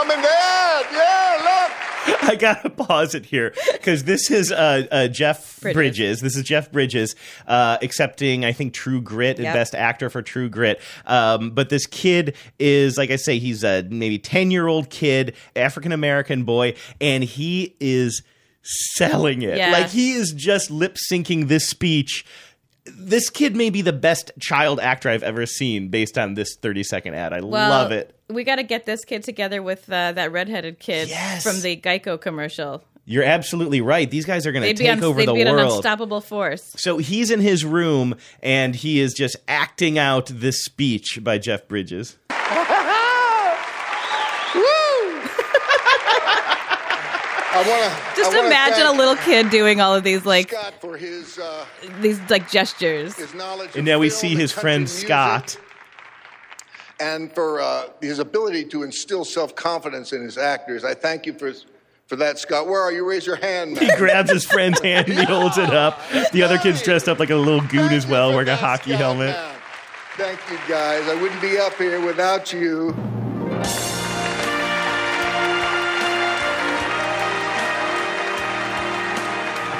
[0.04, 0.86] Mom and dad.
[0.92, 2.24] Yeah, look.
[2.24, 5.74] I gotta pause it here because this is uh, uh, Jeff Bridges.
[5.76, 6.22] Bridges.
[6.22, 7.16] This is Jeff Bridges
[7.48, 9.54] uh, accepting, I think, True Grit, Yep.
[9.54, 10.82] Best Actor for True Grit.
[11.06, 15.36] Um, but this kid is, like I say, he's a maybe ten year old kid,
[15.56, 18.22] African American boy, and he is
[18.64, 19.58] selling it.
[19.58, 19.72] Yeah.
[19.72, 22.26] Like he is just lip syncing this speech.
[22.86, 26.84] This kid may be the best child actor I've ever seen based on this 30
[26.84, 27.32] second ad.
[27.32, 28.14] I Well, love it.
[28.34, 31.44] We got to get this kid together with uh, that redheaded kid Yes.
[31.44, 32.84] from the Geico commercial.
[33.06, 34.10] You're absolutely right.
[34.10, 36.22] These guys are going to They'd be, take un- over they'd the be an unstoppable
[36.22, 36.74] force.
[36.78, 41.68] So he's in his room and he is just acting out this speech by Jeff
[41.68, 42.18] Bridges.
[47.56, 50.98] I want to Just imagine a little kid doing all of these like Scott for
[50.98, 51.66] his uh,
[52.02, 53.16] these like gestures.
[53.16, 53.76] his knowledge.
[53.76, 55.58] And now we see his friend Scott.
[57.04, 60.84] And for uh, his ability to instill self confidence in his actors.
[60.84, 61.54] I thank you for.
[62.08, 62.68] For that, Scott.
[62.68, 63.08] Where are you?
[63.08, 63.80] Raise your hand.
[63.80, 66.02] He grabs his friend's hand and he holds it up.
[66.34, 69.34] The other kid's dressed up like a little goon as well, wearing a hockey helmet.
[70.18, 71.08] Thank you, guys.
[71.08, 72.94] I wouldn't be up here without you.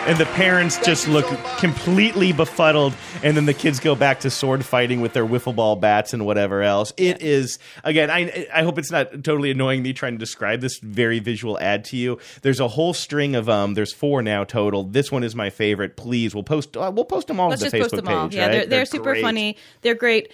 [0.06, 1.26] And the parents just look
[1.60, 5.78] completely befuddled, and then the kids go back to sword fighting with their wiffle ball
[5.78, 6.92] bats and whatever else.
[6.98, 8.10] It is again.
[8.12, 11.86] I I hope it's not totally annoying me trying to describe this very visual ad
[11.86, 12.20] to you.
[12.42, 13.76] There's a whole string of um.
[13.76, 14.84] There's four now total.
[14.84, 15.96] This one is my favorite.
[15.96, 16.76] Please, we'll post.
[16.76, 18.34] Uh, we'll post them all Let's to the just Facebook post them all.
[18.34, 18.52] Yeah, right?
[18.52, 19.22] they're, they're, super great.
[19.22, 19.56] funny.
[19.84, 20.34] They're great.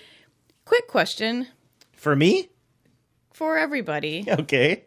[0.65, 1.47] Quick question
[1.93, 2.49] for me.
[3.34, 4.86] for everybody: Okay.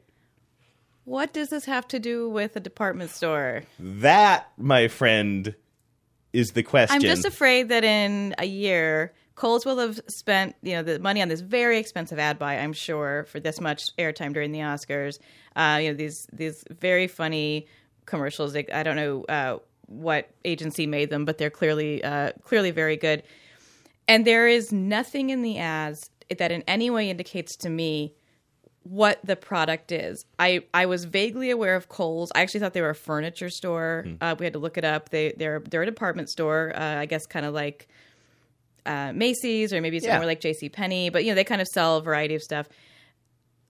[1.05, 3.63] What does this have to do with a department store?
[3.79, 5.55] That, my friend,
[6.33, 6.95] is the question.
[6.95, 11.21] I'm just afraid that in a year, Kohl's will have spent you know the money
[11.21, 12.59] on this very expensive ad buy.
[12.59, 15.19] I'm sure for this much airtime during the Oscars.
[15.57, 17.67] Uh, you know these these very funny
[18.07, 18.55] commercials.
[18.55, 22.97] Like, I don't know uh, what agency made them, but they're clearly uh, clearly very
[22.97, 23.23] good.
[24.09, 28.15] And there is nothing in the ads that in any way indicates to me
[28.85, 30.25] what the product is.
[30.39, 32.33] I, I was vaguely aware of Kohl's.
[32.35, 34.07] I actually thought they were a furniture store.
[34.21, 35.11] Uh, we had to look it up.
[35.11, 36.73] They they're they're a department store.
[36.75, 37.89] Uh, I guess kind of like
[38.85, 40.17] uh, Macy's or maybe it's Yeah.
[40.19, 40.69] more like J.C.
[40.69, 41.11] Penney.
[41.11, 42.69] But you know they kind of sell a variety of stuff.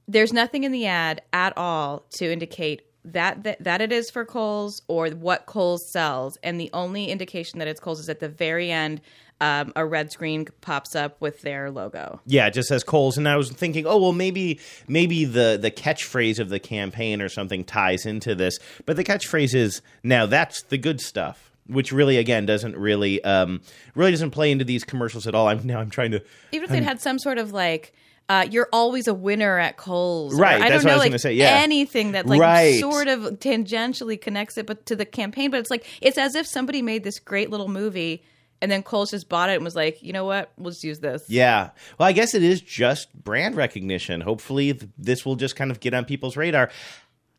[0.09, 4.25] There's nothing in the ad at all to indicate that, that that it is for
[4.25, 6.39] Kohl's or what Kohl's sells.
[6.43, 9.01] And the only indication that it's Kohl's is at the very end.
[9.43, 12.21] Um, a red screen pops up with their logo.
[12.27, 15.71] Yeah, it just says Kohl's, and I was thinking, oh well, maybe maybe the the
[15.73, 20.63] catchphrase of the campaign or something ties into this, but the catchphrase is now that's
[20.69, 23.61] the good stuff, which really again doesn't really um
[23.97, 25.49] really doesn't play into these commercials at all.
[25.49, 27.93] I'm now I'm trying to Even if they'd had some sort of like,
[28.29, 30.35] uh, you're always a winner at Kohl's.
[30.39, 31.59] or Right, I that's don't know, what I was like gonna say, yeah.
[31.63, 32.79] anything that like Right.
[32.79, 35.51] sort of tangentially connects it, but to the campaign.
[35.51, 38.23] But it's like it's as if somebody made this great little movie,
[38.63, 41.01] and then Kohl's just bought it and was like, you know what, we'll just use
[41.01, 41.25] this.
[41.29, 41.71] Yeah.
[41.99, 44.21] Well, I guess it is just brand recognition.
[44.21, 46.71] Hopefully, th- this will just kind of get on people's radar.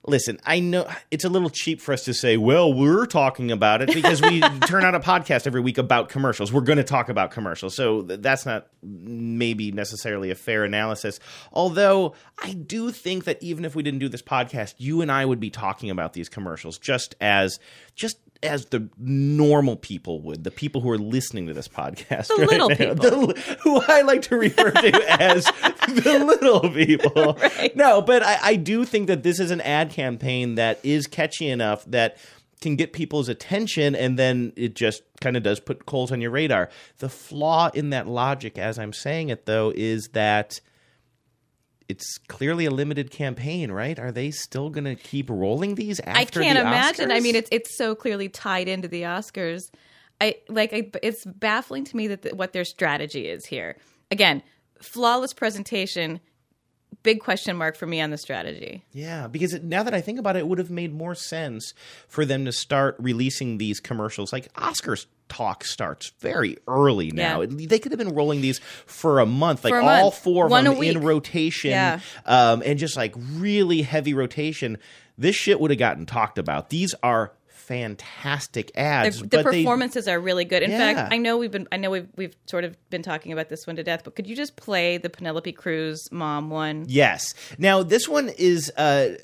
[0.05, 3.81] Listen, I know it's a little cheap for us to say, well, we're talking about
[3.81, 6.51] it because we turn out a podcast every week about commercials.
[6.51, 7.73] We're going to talk about commercials.
[7.73, 11.21] So th- that's not maybe necessarily a fair analysis.
[11.53, 15.23] Although I do think that even if we didn't do this podcast, you and I
[15.23, 17.59] would be talking about these commercials just as
[17.95, 22.35] just as the normal people would, the people who are listening to this podcast, The
[22.39, 22.75] right little now.
[22.75, 22.95] people.
[23.27, 27.37] The- who I like to refer to as the little people.
[27.75, 31.49] No, but I, I do think that this is an ad campaign that is catchy
[31.49, 32.17] enough that
[32.61, 36.31] can get people's attention and then it just kind of does put Kohl's on your
[36.31, 36.69] radar.
[36.99, 40.61] The flaw in that logic, as I'm saying it though, is that
[41.89, 43.97] it's clearly a limited campaign, right?
[43.99, 47.11] Are they still going to keep rolling these after I can't the imagine.
[47.11, 49.71] I mean, it's it's so clearly tied into the Oscars.
[50.21, 50.73] I like.
[50.73, 53.77] I, it's baffling to me that the, what their strategy is here.
[54.11, 54.43] Again,
[54.81, 56.19] flawless presentation.
[57.01, 58.85] Big question mark for me on the strategy.
[58.93, 61.73] Yeah, because it, now that I think about it, it would have made more sense
[62.07, 64.31] for them to start releasing these commercials.
[64.31, 67.41] Like Oscars talk starts very early now.
[67.41, 67.65] Yeah.
[67.67, 70.15] They could have been rolling these for a month, like a all month.
[70.19, 71.99] four of One them in rotation, Yeah.
[72.25, 74.77] um, and just like really heavy rotation.
[75.17, 76.69] This shit would have gotten talked about.
[76.69, 79.17] These are fantastic ads.
[79.19, 80.63] The, the but they- performances are really good.
[80.63, 80.77] In Yeah.
[80.93, 83.65] fact, I know we've been I know we've we've sort of been talking about this
[83.65, 86.85] one to death, but could you just play the Penelope Cruz mom one?
[86.87, 87.33] Yes.
[87.57, 89.15] Now this one is uh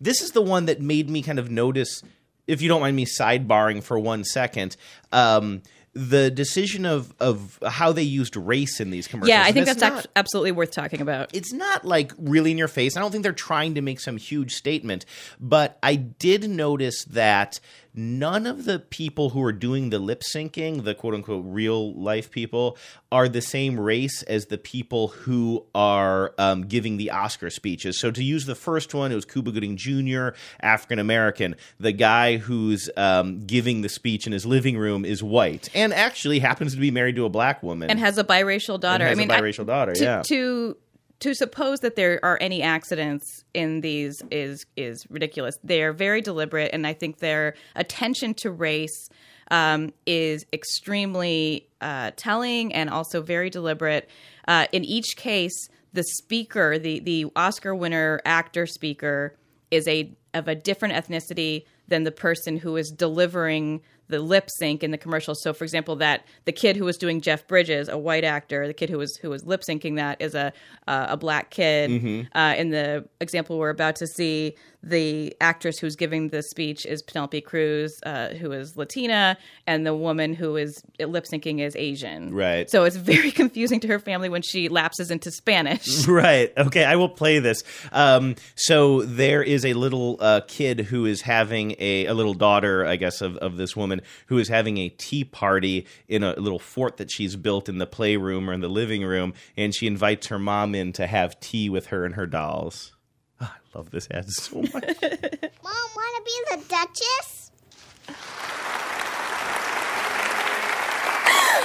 [0.00, 2.02] this is the one that made me kind of notice
[2.46, 4.76] if you don't mind me sidebarring for one second.
[5.12, 5.62] Um
[5.94, 9.28] the decision of of how they used race in these commercials.
[9.28, 11.34] Yeah, I think that's not- absolutely worth talking about.
[11.34, 12.96] it's not like really in your face.
[12.96, 15.04] I don't think they're trying to make some huge statement,
[15.38, 17.60] but I did notice that
[17.94, 22.30] none of the people who are doing the lip syncing, the quote unquote real life
[22.30, 22.76] people,
[23.10, 27.98] are the same race as the people who are um, giving the Oscar speeches.
[28.00, 30.28] So to use the first one, it was Cuba Gooding Jr.,
[30.60, 31.56] African American.
[31.78, 36.38] The guy who's um, giving the speech in his living room is white and actually
[36.38, 39.04] happens to be married to a black woman and has a biracial daughter.
[39.06, 39.92] has I mean, a I- biracial daughter.
[39.94, 40.22] to, yeah.
[40.22, 40.76] To
[41.22, 45.56] to suppose that there are any accidents in these is is ridiculous.
[45.62, 49.08] They are very deliberate, and I think their attention to race
[49.48, 54.10] um, is extremely uh, telling and also very deliberate.
[54.48, 59.36] Uh, in each case, the speaker, the the Oscar winner actor speaker,
[59.70, 63.80] is a of a different ethnicity than the person who is delivering
[64.12, 65.34] the lip sync in the commercial.
[65.34, 68.74] So, for example, that the kid who was doing Jeff Bridges, a white actor, the
[68.74, 70.52] kid who was who was lip syncing that is a
[70.86, 71.90] uh, a black kid.
[71.90, 72.28] Mhm.
[72.34, 77.02] Uh, in the example we're about to see, the actress who's giving the speech is
[77.02, 82.34] Penelope Cruz, uh, who is Latina, and the woman who is lip syncing is Asian.
[82.34, 82.68] Right.
[82.68, 86.06] So it's very confusing to her family when she lapses into Spanish.
[86.12, 86.52] Right.
[86.58, 86.84] Okay.
[86.84, 87.62] I will play this.
[87.90, 92.84] Um, so there is a little uh, kid who is having a, a little daughter,
[92.84, 96.58] I guess, of, of this woman who is having a tea party in a little
[96.58, 100.28] fort that she's built in the playroom or in the living room, and she invites
[100.28, 102.92] her mom in to have tea with her and her dolls.
[103.40, 104.72] Ah, I love this ad so much.
[104.72, 107.50] Mom, want to be the Duchess?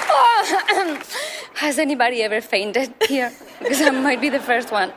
[0.10, 1.02] Oh,
[1.56, 3.32] has anybody ever fainted here?
[3.60, 4.94] Because I might be the first one.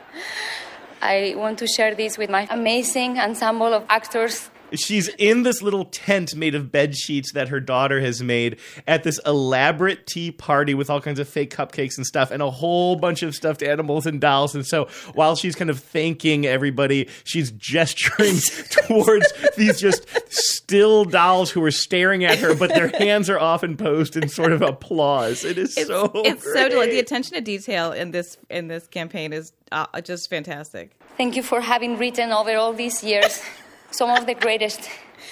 [1.03, 4.50] I want to share this with my amazing ensemble of actors.
[4.75, 9.03] She's in this little tent made of bed sheets that her daughter has made at
[9.03, 12.97] this elaborate tea party with all kinds of fake cupcakes and stuff and a whole
[12.97, 14.55] bunch of stuffed animals and dolls.
[14.55, 18.37] And so while she's kind of thanking everybody, she's gesturing
[18.71, 23.77] towards these just still dolls who are staring at her, but their hands are often
[23.77, 25.45] posed in sort of applause.
[25.45, 26.71] It is so it's so great.
[26.71, 26.93] delightful.
[26.93, 30.93] The attention to detail in this in this campaign is uh, just fantastic.
[31.17, 33.43] Thank you for having written over all these years
[33.91, 34.89] some of the greatest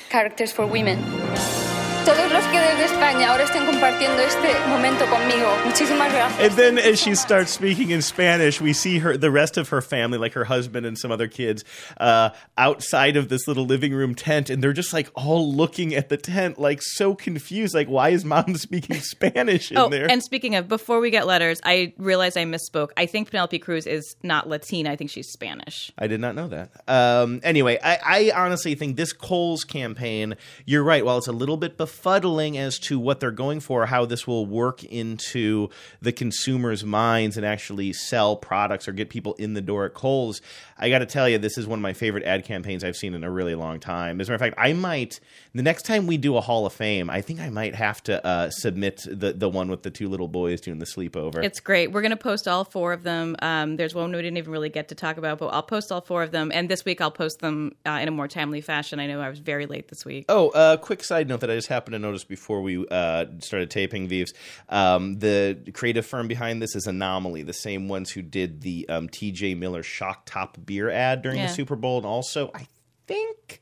[0.08, 0.98] characters for women.
[2.08, 5.46] Todos los que desde España ahora estén compartiendo este momento conmigo.
[5.66, 6.40] Muchísimas gracias.
[6.40, 9.82] And then as she starts speaking in Spanish, we see her the rest of her
[9.82, 11.66] family, like her husband and some other kids,
[12.00, 16.08] uh, outside of this little living room tent, and they're just like all looking at
[16.08, 17.74] the tent, like so confused.
[17.74, 20.10] Like, why is mom speaking Spanish in oh, there?
[20.10, 22.88] and speaking of, before we get letters, I realized I misspoke.
[22.96, 24.92] I think Penelope Cruz is not Latina.
[24.92, 25.92] I think she's Spanish.
[25.98, 26.70] I did not know that.
[26.88, 31.58] Um, anyway, I, I honestly think this Kohl's campaign, you're right, while it's a little
[31.58, 35.68] bit befuddling as to what they're going for, how this will work into
[36.00, 40.40] the consumer's minds and actually sell products or get people in the door at Kohl's,
[40.78, 43.14] I got to tell you, this is one of my favorite ad campaigns I've seen
[43.14, 44.20] in a really long time.
[44.20, 45.20] As a matter of fact, I might,
[45.54, 48.24] the next time we do a Hall of Fame, I think I might have to
[48.24, 51.42] uh, submit the, the one with the two little boys doing the sleepover.
[51.42, 51.90] It's great.
[51.90, 53.34] We're going to post all four of them.
[53.40, 56.00] Um, there's one we didn't even really get to talk about, but I'll post all
[56.00, 56.52] four of them.
[56.54, 59.00] And this week I'll post them uh, in a more timely fashion.
[59.00, 60.26] I know I was very late this week.
[60.28, 63.70] Oh, uh, quick side note that I just happened to notice before we uh, started
[63.70, 64.32] taping Vives.
[64.68, 69.08] Um, the creative firm behind this is Anomaly, the same ones who did the um,
[69.08, 71.46] TJ Miller Shock Top beer ad during Yeah.
[71.48, 71.96] the Super Bowl.
[71.96, 72.68] And also, I
[73.08, 73.60] think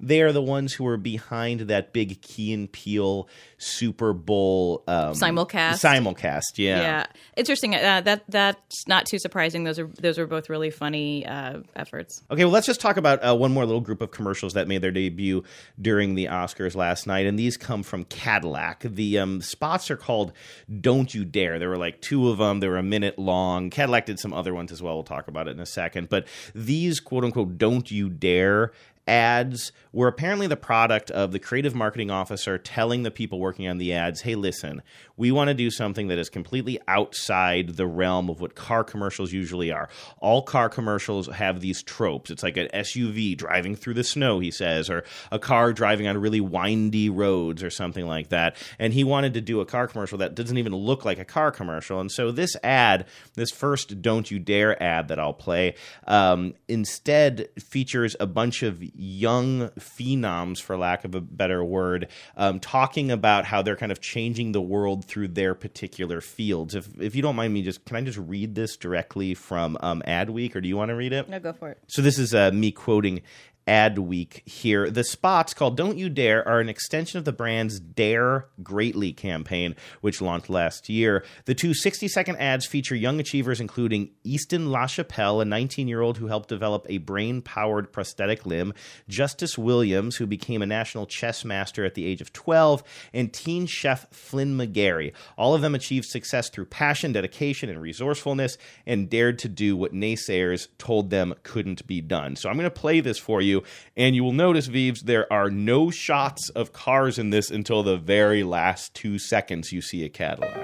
[0.00, 3.28] they are the ones who are behind that big Key and Peele
[3.58, 5.74] Super Bowl um, Simulcast.
[5.74, 7.06] Simulcast, yeah.
[7.36, 7.74] interesting.
[7.74, 9.64] Uh, that that's not too surprising.
[9.64, 12.22] Those are those are both really funny uh, efforts.
[12.30, 14.82] Okay, well, let's just talk about uh, one more little group of commercials that made
[14.82, 15.42] their debut
[15.80, 18.80] during the Oscars last night, and these come from Cadillac.
[18.80, 20.32] The um, spots are called
[20.80, 23.70] "Don't You Dare." There were like two of them; they were a minute long.
[23.70, 24.94] Cadillac did some other ones as well.
[24.94, 26.08] We'll talk about it in a second.
[26.08, 28.72] But these "quote unquote" "Don't You Dare."
[29.06, 33.78] Ads were apparently the product of the creative marketing officer telling the people working on
[33.78, 34.82] the ads, hey, listen,
[35.16, 39.32] we want to do something that is completely outside the realm of what car commercials
[39.32, 39.88] usually are.
[40.18, 42.30] All car commercials have these tropes.
[42.30, 46.18] It's like an SUV driving through the snow, he says, or a car driving on
[46.18, 48.56] really windy roads or something like that.
[48.78, 51.52] And he wanted to do a car commercial that doesn't even look like a car
[51.52, 52.00] commercial.
[52.00, 55.74] And so this ad, this first Don't You Dare ad that I'll play,
[56.08, 62.60] um, instead features a bunch of young phenoms, for lack of a better word, um,
[62.60, 66.74] talking about how they're kind of changing the world through their particular fields.
[66.74, 70.02] If if you don't mind me, just can I just read this directly from um,
[70.06, 71.28] Adweek, or do you want to read it?
[71.28, 71.78] No, go for it.
[71.88, 73.22] So this is uh, me quoting
[73.66, 74.90] Adweek here.
[74.90, 79.74] The spots called Don't You Dare are an extension of the brand's Dare Greatly campaign,
[80.00, 81.24] which launched last year.
[81.46, 86.18] The two 60 second ads feature young achievers, including Easton LaChapelle, a 19 year old
[86.18, 88.74] who helped develop a brain powered prosthetic limb,
[89.08, 93.66] Justice Williams, who became a national chess master at the age of 12, and teen
[93.66, 95.12] chef Flynn McGarry.
[95.36, 99.92] All of them achieved success through passion, dedication, and resourcefulness, and dared to do what
[99.92, 102.36] naysayers told them couldn't be done.
[102.36, 103.53] So I'm going to play this for you,
[103.96, 107.96] and you will notice, Vives, there are no shots of cars in this until the
[107.96, 110.56] very last two seconds you see a Cadillac.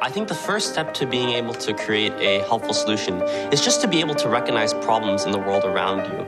[0.00, 3.20] I think the first step to being able to create a helpful solution
[3.52, 6.24] is just to be able to recognize problems in the world around you.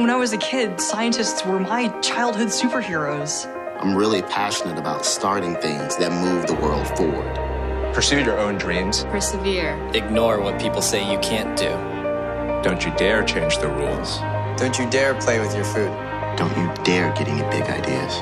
[0.00, 3.46] When I was a kid, scientists were my childhood superheroes.
[3.80, 7.94] I'm really passionate about starting things that move the world forward.
[7.94, 9.04] Pursue your own dreams.
[9.04, 9.78] Persevere.
[9.94, 11.70] Ignore what people say you can't do.
[12.68, 14.18] Don't you dare change the rules.
[14.58, 15.86] Don't you dare play with your food.
[16.36, 18.20] Don't you dare get any big ideas.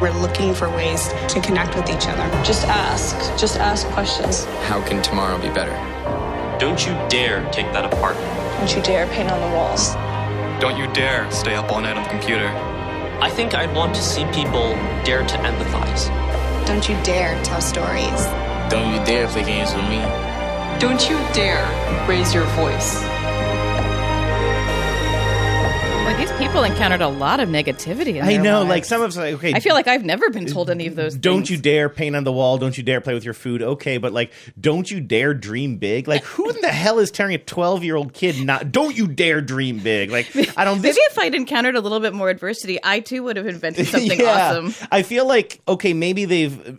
[0.00, 2.30] We're looking for ways to connect with each other.
[2.44, 3.16] Just ask.
[3.36, 4.44] Just ask questions.
[4.68, 5.74] How can tomorrow be better?
[6.60, 8.14] Don't you dare take that apart.
[8.58, 9.94] Don't you dare paint on the walls.
[10.60, 12.46] Don't you dare stay up all night on the computer.
[13.20, 16.06] I think I'd want to see people dare to empathize.
[16.68, 18.26] Don't you dare tell stories.
[18.70, 19.98] Don't you dare play games with me.
[20.78, 21.66] Don't you dare
[22.06, 23.17] raise your voice.
[26.08, 28.14] Boy, these people encountered a lot of negativity.
[28.16, 28.68] In I know, lives.
[28.70, 29.52] like some of us, like okay.
[29.52, 31.14] I feel like I've never been told any of those.
[31.14, 31.50] Don't things.
[31.50, 32.56] you dare paint on the wall.
[32.56, 33.60] Don't you dare play with your food.
[33.60, 36.08] Okay, but like, don't you dare dream big.
[36.08, 38.72] Like, who in the hell is telling a twelve-year-old kid not?
[38.72, 40.10] Don't you dare dream big.
[40.10, 40.76] Like, I don't.
[40.80, 43.86] Maybe This, if I'd encountered a little bit more adversity, I too would have invented
[43.88, 44.52] something Yeah.
[44.52, 44.74] awesome.
[44.90, 46.78] I feel like okay, maybe they've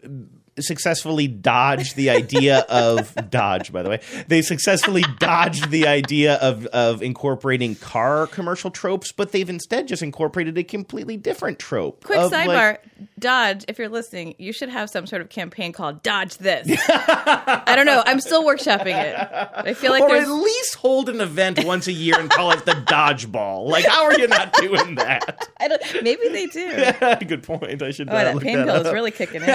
[0.62, 6.66] successfully dodged the idea of dodge by the way they successfully dodged the idea of
[6.68, 12.20] of incorporating car commercial tropes but they've instead just incorporated a completely different trope Quick
[12.20, 12.78] of, like- sidebar:
[13.18, 13.66] Dodge.
[13.68, 17.86] If you're listening, you should have some sort of campaign called "Dodge This." I don't
[17.86, 18.02] know.
[18.06, 19.16] I'm still workshopping it.
[19.16, 22.52] I feel like or there's at least hold an event once a year and call
[22.52, 23.68] it the dodgeball.
[23.68, 25.48] Like, how are you not doing that?
[25.60, 27.26] I don't, maybe they do.
[27.26, 27.82] Good point.
[27.82, 28.10] I should.
[28.10, 29.48] Oh, that pain that pill is really kicking in.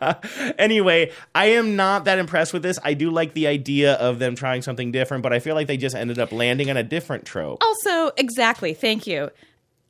[0.58, 2.78] anyway, I am not that impressed with this.
[2.82, 5.76] I do like the idea of them trying something different, but I feel like they
[5.76, 7.62] just ended up landing on a different trope.
[7.62, 8.74] Also, exactly.
[8.74, 9.30] Thank you.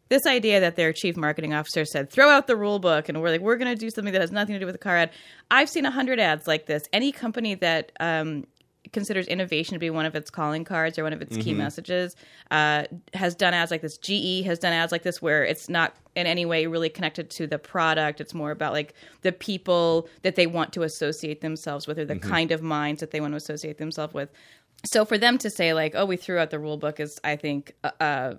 [0.08, 3.30] This idea that their chief marketing officer said, "Throw out the rule book," and we're
[3.30, 5.10] like, "We're going to do something that has nothing to do with the car ad."
[5.50, 6.82] I've seen a hundred ads like this.
[6.92, 8.46] Any company that um,
[8.92, 11.58] considers innovation to be one of its calling cards or one of its key Mhm.
[11.58, 12.16] messages
[12.50, 13.96] uh, has done ads like this.
[13.96, 17.46] GE has done ads like this where it's not in any way really connected to
[17.46, 18.20] the product.
[18.20, 22.16] It's more about like the people that they want to associate themselves with or the
[22.16, 22.22] Mhm.
[22.22, 24.28] kind of minds that they want to associate themselves with.
[24.84, 27.36] So for them to say like, "Oh, we threw out the rule book," is I
[27.36, 28.34] think uh, uh,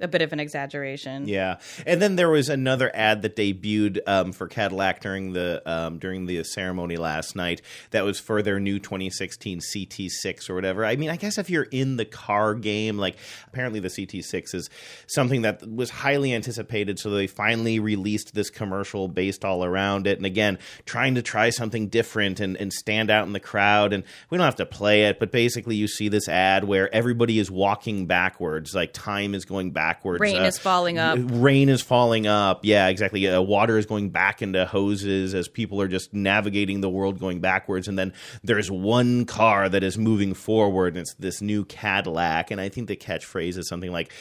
[0.00, 1.28] a bit of an exaggeration.
[1.28, 5.98] Yeah, and then there was another ad that debuted um, for Cadillac during the um,
[5.98, 7.62] during the ceremony last night.
[7.90, 10.84] That was for their new 2016 CT6 or whatever.
[10.84, 13.16] I mean, I guess if you're in the car game, like
[13.48, 14.70] apparently the CT6 is
[15.06, 20.16] something that was highly anticipated, so they finally released this commercial based all around it.
[20.16, 23.92] And again, trying to try something different and, and stand out in the crowd.
[23.92, 27.38] And we don't have to play it, but basically, you see this ad where everybody
[27.38, 30.20] is walking backwards, like time is going backwards.
[30.20, 31.18] Rain Uh, is falling up.
[31.20, 32.60] rain is falling up.
[32.64, 33.26] Yeah, exactly.
[33.28, 37.40] Uh, water is going back into hoses as people are just navigating the world going
[37.40, 37.88] backwards.
[37.88, 38.12] And then
[38.42, 42.50] there's one car that is moving forward, and it's this new Cadillac.
[42.50, 44.12] And I think the catchphrase is something like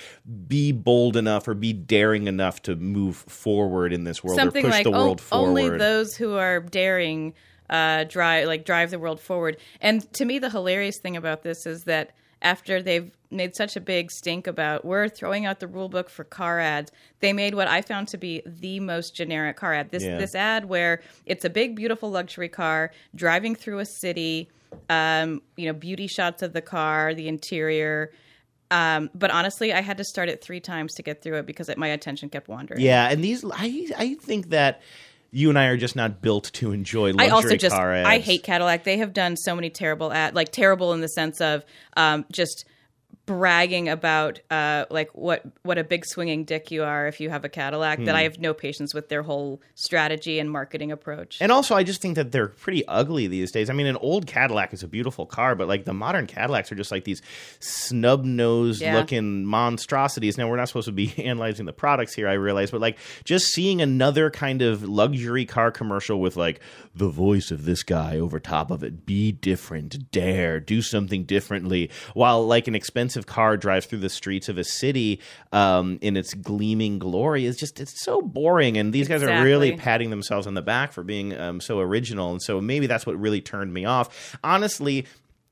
[0.48, 4.70] "Be bold enough or be daring enough to move forward in this world Something or
[4.70, 7.34] push like the "Oh, world forward." only those who are daring
[7.70, 9.58] uh, drive like drive the world forward.
[9.82, 12.12] And to me, the hilarious thing about this is that
[12.42, 16.24] after they've made such a big stink about we're throwing out the rule book for
[16.24, 19.92] car ads, they made what I found to be the most generic car ad.
[19.92, 20.18] This Yeah.
[20.18, 24.50] this ad where it's a big, beautiful luxury car driving through a city.
[24.90, 28.12] Um, you know, beauty shots of the car, the interior.
[28.72, 31.70] Um, but honestly, I had to start it three times to get through it because
[31.70, 32.82] it, my attention kept wandering.
[32.82, 34.82] yeah, and these I I think that
[35.32, 38.08] you and I are just not built to enjoy luxury I also just ads.
[38.08, 38.84] I hate Cadillac.
[38.84, 41.64] They have done so many terrible ad like terrible in the sense of
[41.96, 42.66] um, just
[43.30, 47.46] bragging about uh, like what what a big swinging dick you are if you have
[47.46, 48.00] a Cadillac.
[48.00, 48.16] That Hmm.
[48.16, 51.38] I have no patience with their whole strategy and marketing approach.
[51.40, 53.70] And also, I just think that they're pretty ugly these days.
[53.70, 56.76] I mean, an old Cadillac is a beautiful car, but like the modern Cadillacs are
[56.76, 57.22] just like these
[57.60, 58.96] snub nosed Yeah.
[58.96, 60.36] looking monstrosities.
[60.36, 63.54] Now, we're not supposed to be analyzing the products here, I realize, but like just
[63.54, 66.62] seeing another kind of luxury car commercial with like
[66.96, 71.92] the voice of this guy over top of it be different, dare, do something differently,
[72.16, 75.20] while like an expensive car drives through the streets of a city
[75.52, 78.78] um, in its gleaming glory is just, it's so boring.
[78.78, 82.32] And these guys are really patting themselves on the back for being um, so original,
[82.32, 84.38] and so maybe that's what really turned me off.
[84.44, 85.06] Honestly,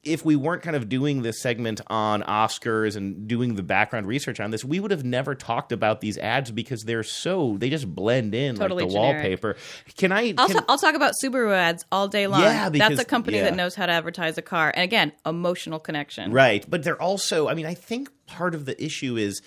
[0.08, 4.40] if we weren't kind of doing this segment on Oscars and doing the background research
[4.40, 7.94] on this, we would have never talked about these ads because they're so they just
[7.94, 9.16] blend in Totally like the generic.
[9.18, 9.56] wallpaper.
[9.98, 10.34] Can I?
[10.38, 12.42] I'll, can- I'll talk about Subaru ads all day long.
[12.42, 13.44] Yeah, because- That's a company yeah.
[13.44, 14.72] that knows how to advertise a car.
[14.74, 16.32] And again, emotional connection.
[16.32, 16.66] Right.
[16.70, 19.42] But they're also, I mean, I think part of the issue is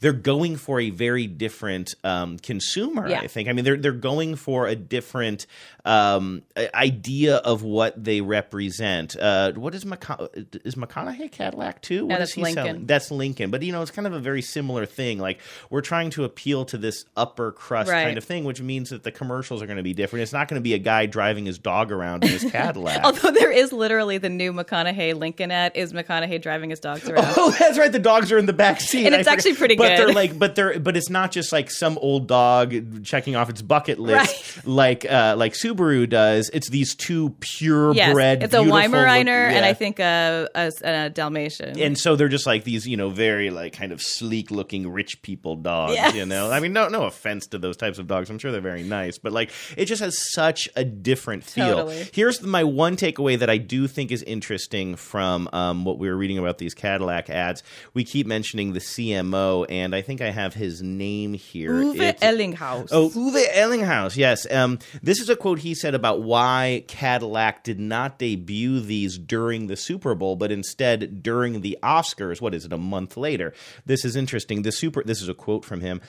[0.00, 3.08] they're going for a very different um, consumer.
[3.08, 3.20] Yeah.
[3.20, 3.48] I think.
[3.48, 5.46] I mean, they're they're going for a different
[5.84, 6.42] um,
[6.74, 9.16] idea of what they represent.
[9.16, 10.28] Uh, what is McCona-
[10.64, 12.06] is McConaughey Cadillac too?
[12.06, 12.64] What No, is that's he Lincoln.
[12.64, 12.86] selling?
[12.86, 13.50] That's Lincoln.
[13.50, 15.18] But you know, it's kind of a very similar thing.
[15.18, 15.40] Like
[15.70, 18.04] we're trying to appeal to this upper crust Right.
[18.04, 20.22] kind of thing, which means that the commercials are going to be different.
[20.22, 23.02] It's not going to be a guy driving his dog around in his Cadillac.
[23.04, 27.34] Although there is literally the new McConaughey Lincoln ad is McConaughey driving his dogs around.
[27.36, 27.90] Oh, that's right.
[27.90, 29.06] The dogs are in the back seat.
[29.06, 31.70] And it's actually pretty But but they're like, but they're, but it's not just like
[31.70, 36.50] some old dog checking off its bucket list, like uh, like Subaru does.
[36.52, 37.96] It's these two purebred.
[37.96, 39.64] yes, it's a Weimaraner look- and.
[39.68, 41.78] I think a, a, a Dalmatian.
[41.78, 45.20] and so they're just like these, you know, very like kind of sleek looking rich
[45.22, 45.94] people dogs.
[45.94, 46.14] Yes.
[46.14, 48.30] You know, I mean, no, no offense to those types of dogs.
[48.30, 51.76] I'm sure they're very nice, but like it just has such a different feel.
[51.86, 52.08] Totally.
[52.12, 56.16] Here's my one takeaway that I do think is interesting from um, what we were
[56.16, 57.62] reading about these Cadillac ads.
[57.94, 61.72] We keep mentioning the CMO, and I think I have his name here.
[61.72, 62.88] Uwe It's- Ellinghaus.
[62.92, 64.16] Oh, Uwe Ellinghaus.
[64.16, 64.50] Yes.
[64.50, 69.66] Um, this is a quote he said about why Cadillac did not debut these during
[69.66, 72.40] the Super Bowl, but instead during the Oscars.
[72.40, 72.72] What is it?
[72.72, 73.52] A month later.
[73.86, 74.62] This is interesting.
[74.62, 75.02] The super.
[75.02, 76.00] This is a quote from him.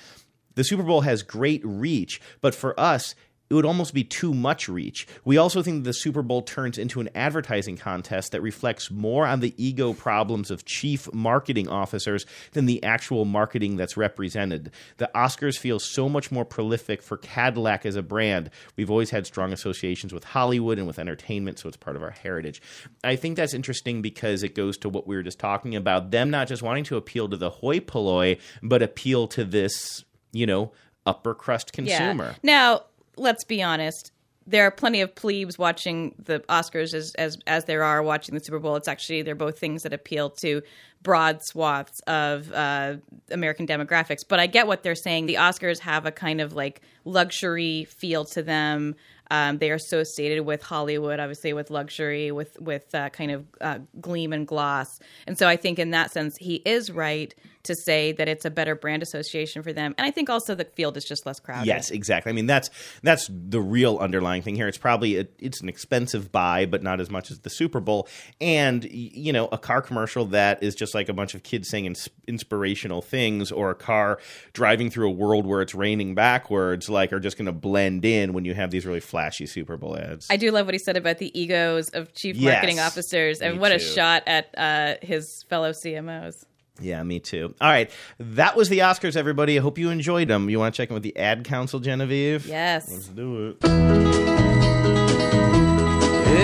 [0.55, 3.15] The Super Bowl has great reach, but for us,
[3.49, 5.07] it would almost be too much reach.
[5.25, 9.25] We also think that the Super Bowl turns into an advertising contest that reflects more
[9.25, 14.71] on the ego problems of chief marketing officers than the actual marketing that's represented.
[14.97, 18.49] The Oscars feel so much more prolific for Cadillac as a brand.
[18.75, 22.11] We've always had strong associations with Hollywood and with entertainment, so it's part of our
[22.11, 22.61] heritage.
[23.03, 26.29] I think that's interesting because it goes to what we were just talking about them
[26.29, 30.71] not just wanting to appeal to the hoi polloi, but appeal to this, you know,
[31.05, 32.31] upper crust consumer.
[32.31, 32.39] Yeah.
[32.43, 32.83] Now,
[33.19, 34.11] let's be honest.
[34.47, 38.43] There are plenty of plebes watching the Oscars as, as as there are watching the
[38.43, 38.75] Super Bowl.
[38.77, 40.63] It's actually they're both things that appeal to
[41.03, 42.95] broad swaths of uh,
[43.29, 44.23] American demographics.
[44.27, 45.27] But I get what they're saying.
[45.27, 48.95] The Oscars have a kind of like luxury feel to them.
[49.31, 53.79] Um, they are associated with Hollywood, obviously with luxury, with with uh, kind of uh,
[54.01, 54.99] gleam and gloss.
[55.27, 58.49] And so I think in that sense, he is right to say that it's a
[58.49, 59.93] better brand association for them.
[59.97, 61.67] And I think also the field is just less crowded.
[61.67, 62.29] Yes, exactly.
[62.29, 62.69] I mean, that's
[63.03, 64.67] that's the real underlying thing here.
[64.67, 68.07] It's probably a, it's an expensive buy, but not as much as the Super Bowl,
[68.39, 71.85] and you know, a car commercial that is just like a bunch of kids saying
[71.85, 74.19] ins- inspirational things, or a car
[74.53, 78.33] driving through a world where it's raining backwards, like are just going to blend in
[78.33, 80.27] when you have these really flashy Super Bowl ads.
[80.29, 82.53] I do love what he said about the egos of chief Yes.
[82.53, 86.45] marketing officers, and Me what a shot at uh, his fellow CMOs.
[86.81, 87.53] Yeah, me too.
[87.59, 89.57] All right, that was the Oscars, everybody.
[89.57, 90.49] I hope you enjoyed them.
[90.49, 92.47] You want to check in with the ad council, Genevieve?
[92.47, 92.89] Yes.
[92.89, 93.65] Let's do it.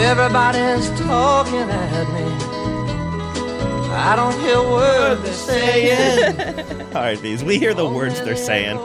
[0.06, 2.26] Everybody's talking at me.
[3.98, 6.82] I don't hear words they're saying.
[6.96, 7.42] All right, these.
[7.44, 8.78] We hear the words they're saying.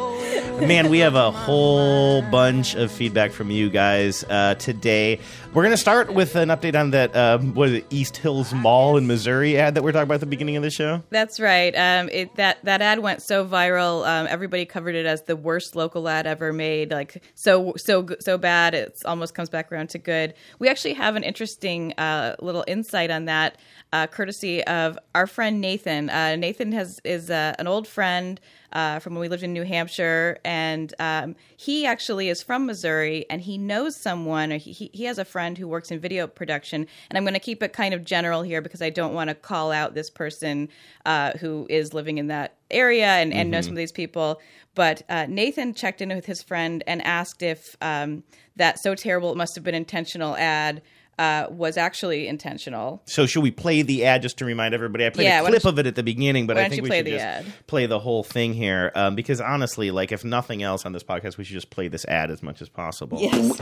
[0.61, 5.18] Man, we have a whole bunch of feedback from you guys uh, today.
[5.54, 8.52] We're going to start with an update on that, uh, what is it, East Hills
[8.52, 11.02] Mall in Missouri ad that we are talking about at the beginning of the show.
[11.11, 11.74] That's right.
[11.74, 14.06] Um, it, that that ad went so viral.
[14.06, 16.90] Um, everybody covered it as the worst local ad ever made.
[16.90, 18.74] Like so so so bad.
[18.74, 20.34] It almost comes back around to good.
[20.58, 23.56] We actually have an interesting uh, little insight on that,
[23.92, 26.11] uh, courtesy of our friend Nathan.
[26.11, 28.40] Uh, Nathan has is uh, an old friend.
[28.72, 33.26] Uh, from when we lived in New Hampshire, and um, he actually is from Missouri,
[33.28, 36.86] and he knows someone, or he, he has a friend who works in video production.
[37.08, 39.34] And I'm going to keep it kind of general here because I don't want to
[39.34, 40.68] call out this person
[41.04, 43.68] uh, who is living in that area and, and knows Mhm.
[43.68, 44.40] some of these people.
[44.76, 48.22] But uh, Nathan checked in with his friend and asked if um,
[48.54, 50.80] that so terrible it must have been intentional ad
[51.20, 53.02] uh, was actually intentional.
[53.06, 55.04] So, should we play the ad just to remind everybody?
[55.06, 57.04] I played Yeah, a clip of it at the beginning, but I think we should
[57.06, 57.44] the just ad?
[57.66, 61.36] play the whole thing here um, because honestly, like if nothing else on this podcast,
[61.36, 63.18] we should just play this ad as much as possible.
[63.20, 63.56] Yes.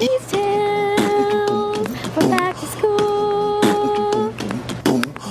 [2.14, 4.32] For back to school.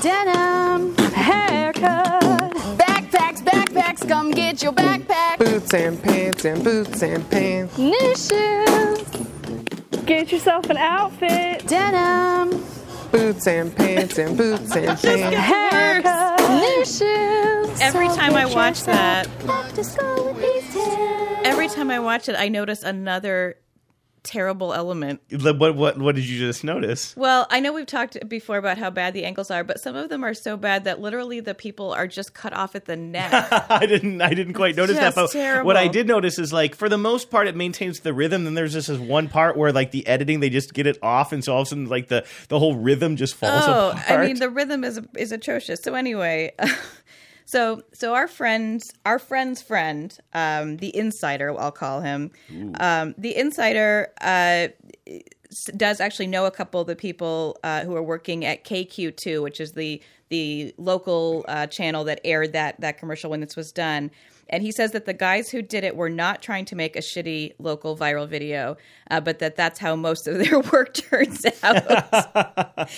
[0.02, 2.54] Denim haircut.
[2.78, 5.40] Backpacks, backpacks, come get your backpack.
[5.40, 7.78] Boots and pants and boots and pants.
[7.78, 9.27] New shoes.
[10.08, 11.68] Get yourself an outfit.
[11.68, 12.64] Denim.
[13.12, 15.36] Boots and pants and boots and pants.
[15.36, 16.40] Haircut.
[16.50, 17.82] New shoes.
[17.82, 20.78] Every So time I watch that, Back to school with these
[21.44, 23.58] every time I watch it, I notice another
[24.28, 25.22] terrible element.
[25.32, 27.16] What what what did you just notice?
[27.16, 30.10] Well, I know we've talked before about how bad the ankles are, but some of
[30.10, 33.32] them are so bad that literally the people are just cut off at the neck.
[33.70, 35.16] I didn't I didn't quite notice that.
[35.16, 35.66] just But terrible.
[35.66, 38.44] what I did notice is like for the most part it maintains the rhythm.
[38.44, 41.32] Then there's just this one part where like the editing they just get it off,
[41.32, 44.10] and so all of a sudden like the the whole rhythm just falls oh, apart.
[44.10, 45.82] I mean the rhythm is is atrocious.
[45.82, 46.54] So anyway,
[47.48, 52.32] so so our friends, our friend's friend, um, the insider, I'll call him,
[52.80, 54.12] um, the insider.
[54.20, 54.68] Uh,
[55.78, 59.62] does actually know a couple of the people uh, who are working at KQ2, which
[59.62, 64.12] is the the local uh, channel that aired that that commercial when this was done.
[64.50, 67.00] And he says that the guys who did it were not trying to make a
[67.00, 68.78] shitty local viral video,
[69.12, 71.84] uh, but that that's how most of their work turns out.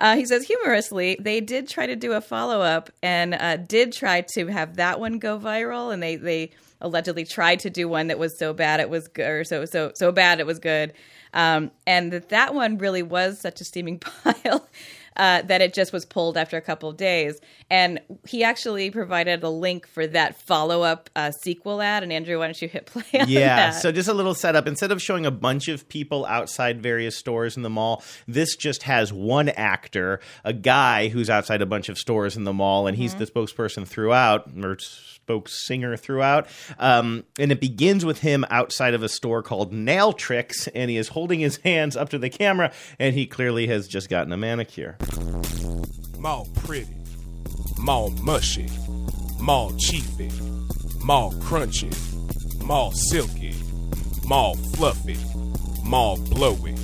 [0.00, 3.92] uh, he says humorously, they did try to do a follow up and uh, did
[3.92, 6.50] try to have that one go viral, and they they
[6.80, 9.92] allegedly tried to do one that was so bad it was good, or so so
[9.94, 10.92] so bad it was good,
[11.34, 14.68] um, and that that one really was such a steaming pile.
[15.16, 17.40] Uh, that it just was pulled after a couple of days.
[17.70, 22.02] And he actually provided a link for that follow up uh, sequel ad.
[22.02, 23.80] And Andrew, why don't you hit play on Yeah, that?
[23.80, 24.66] so just a little setup.
[24.66, 28.82] Instead of showing a bunch of people outside various stores in the mall, this just
[28.82, 32.96] has one actor, a guy who's outside a bunch of stores in the mall, and
[32.96, 33.18] he's Mhm.
[33.18, 34.76] the spokesperson throughout, or
[35.26, 36.46] spoke singer throughout.
[36.78, 40.96] Um, and it begins with him outside of a store called Nail Tricks, and he
[40.96, 44.36] is holding his hands up to the camera, and he clearly has just gotten a
[44.36, 44.96] manicure.
[46.16, 46.94] More pretty,
[47.76, 48.68] more mushy,
[49.40, 50.30] more cheapy,
[51.02, 51.92] more crunchy,
[52.62, 53.52] more silky,
[54.24, 55.16] more fluffy,
[55.82, 56.76] more blowy,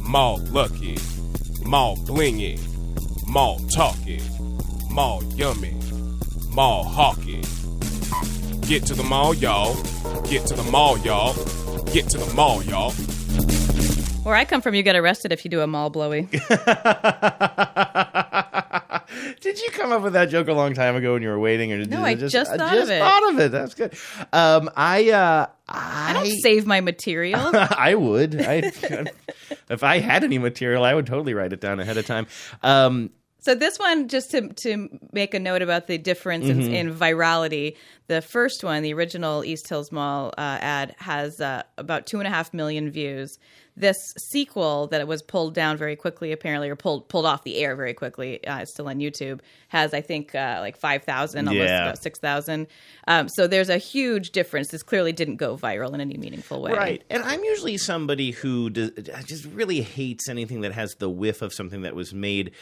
[0.00, 0.96] more lucky,
[1.66, 2.58] more blingy,
[3.28, 4.22] more talky,
[4.90, 5.76] more yummy,
[6.50, 7.42] more hawky.
[8.66, 9.74] Get to the mall, y'all.
[10.22, 11.34] Get to the mall, y'all.
[11.92, 12.92] Get to the mall, y'all.
[14.24, 16.22] Where I come from, you get arrested if you do a mall blowy.
[19.40, 21.70] Did you come up with that joke a long time ago when you were waiting,
[21.72, 22.98] or did No, you I just, just I thought just of it.
[23.00, 23.52] thought of it?
[23.52, 23.94] That's good.
[24.32, 27.38] Um, I uh, I don't save my material.
[27.54, 28.40] I would.
[28.40, 28.56] I,
[29.68, 32.26] if I had any material, I would totally write it down ahead of time.
[32.62, 33.10] Um,
[33.44, 36.72] So this one, just to to make a note about the difference in, Mhm.
[36.74, 37.76] in virality,
[38.06, 42.26] the first one, the original East Hills Mall uh, ad, has uh, about two and
[42.26, 43.38] a half million views.
[43.76, 43.96] This
[44.30, 47.92] sequel that was pulled down very quickly, apparently, or pulled pulled off the air very
[47.92, 51.82] quickly, uh, it's still on YouTube, has I think uh, like five thousand, almost Yeah.
[51.82, 52.68] about six thousand.
[53.06, 54.68] Um, so there's a huge difference.
[54.68, 56.72] This clearly didn't go viral in any meaningful way.
[56.72, 57.02] Right.
[57.10, 58.92] And I'm usually somebody who does,
[59.26, 62.52] just really hates anything that has the whiff of something that was made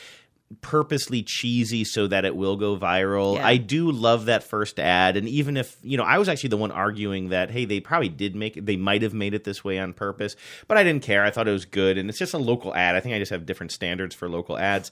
[0.61, 3.37] purposely cheesy so that it will go viral.
[3.37, 3.47] Yeah.
[3.47, 6.57] I do love that first ad and even if, you know, I was actually the
[6.57, 9.65] one arguing that hey, they probably did make it they might have made it this
[9.65, 10.37] way on purpose,
[10.69, 11.25] but I didn't care.
[11.25, 12.95] I thought it was good and it's just a local ad.
[12.95, 14.91] I think I just have different standards for local ads.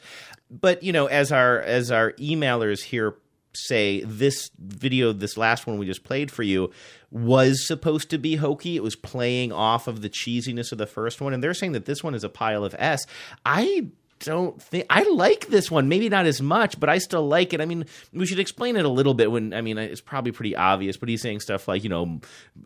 [0.51, 3.17] But, you know, as our as our emailers here
[3.55, 6.71] say this video this last one we just played for you
[7.11, 11.21] was supposed to be hokey it was playing off of the cheesiness of the first
[11.21, 13.05] one and they're saying that this one is a pile of s
[13.45, 13.85] i
[14.21, 15.89] don't think I like this one.
[15.89, 17.61] Maybe not as much, but I still like it.
[17.61, 19.31] I mean, we should explain it a little bit.
[19.31, 22.21] When I mean, it's probably pretty obvious, but he's saying stuff like you know,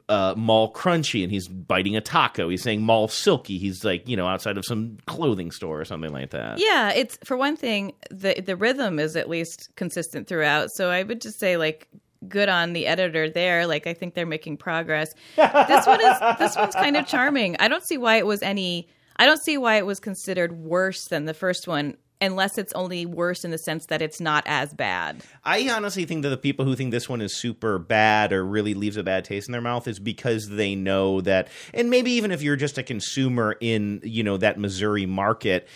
[0.09, 2.49] uh, mall crunchy, and he's biting a taco.
[2.49, 3.59] He's saying mall silky.
[3.59, 6.59] He's like you know outside of some clothing store or something like that.
[6.59, 10.71] Yeah, it's for one thing, the the rhythm is at least consistent throughout.
[10.75, 11.89] So I would just say like
[12.29, 13.67] good on the editor there.
[13.67, 15.13] Like I think they're making progress.
[15.37, 17.57] this one is this one's kind of charming.
[17.59, 21.07] I don't see why it was any I don't see why it was considered worse
[21.07, 24.73] than the first one unless it's only worse in the sense that it's not as
[24.73, 25.23] bad.
[25.45, 28.75] I honestly think that the people who think this one is super bad or really
[28.75, 32.31] leaves a bad taste in their mouth is because they know that, and maybe even
[32.31, 35.69] if you're just a consumer in you know that Missouri market,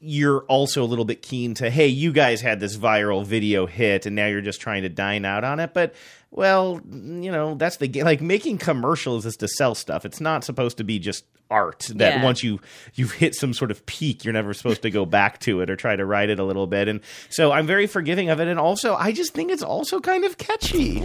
[0.00, 4.06] you're also a little bit keen to, hey, you guys had this viral video hit,
[4.06, 5.94] and now you're just trying to dine out on it, but.
[6.32, 10.04] Well, you know, that's the ga- like making commercials is to sell stuff.
[10.04, 12.24] It's not supposed to be just art that Yeah.
[12.24, 12.60] once you
[12.94, 15.74] you've hit some sort of peak, you're never supposed to go back to it or
[15.74, 16.86] try to ride it a little bit.
[16.86, 17.00] And
[17.30, 18.46] so I'm very forgiving of it.
[18.46, 21.02] And also, I just think it's also kind of catchy.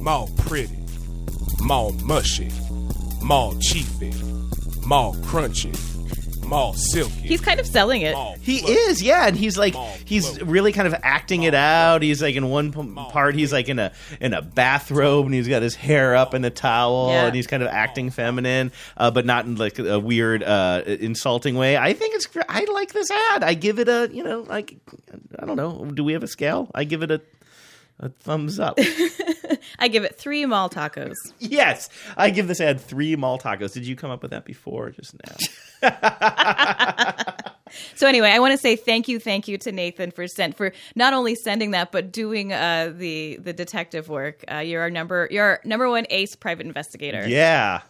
[0.00, 0.76] More pretty,
[1.60, 2.50] more mushy,
[3.22, 4.12] more cheapy,
[4.84, 5.72] more crunchy,
[6.50, 7.12] more silky.
[7.28, 8.14] He's kind of selling it.
[8.40, 9.74] He is, yeah, and he's like
[10.04, 12.02] he's really kind of acting it out.
[12.02, 15.48] He's like in one p- part, he's like in a in a bathrobe, and he's
[15.48, 17.26] got his hair up in a towel, Yeah.
[17.26, 21.54] and he's kind of acting feminine, uh, but not in like a weird, uh, insulting
[21.54, 21.76] way.
[21.76, 22.26] I think it's.
[22.48, 23.44] I like this ad.
[23.44, 24.76] I give it a, you know, like
[25.38, 25.84] I don't know.
[25.86, 26.70] Do we have a scale?
[26.74, 27.20] I give it a
[28.00, 28.78] a thumbs up.
[29.78, 31.14] I give it three mall tacos.
[31.38, 33.72] yes, I give this ad three mall tacos.
[33.72, 34.90] Did you come up with that before?
[34.90, 35.14] Just
[35.82, 35.92] now.
[37.94, 40.72] So anyway, I want to say thank you, thank you to Nathan for sent for
[40.96, 44.44] not only sending that but doing uh, the the detective work.
[44.50, 47.28] Uh, you're our number you're our number one ace private investigator.
[47.28, 47.82] Yeah.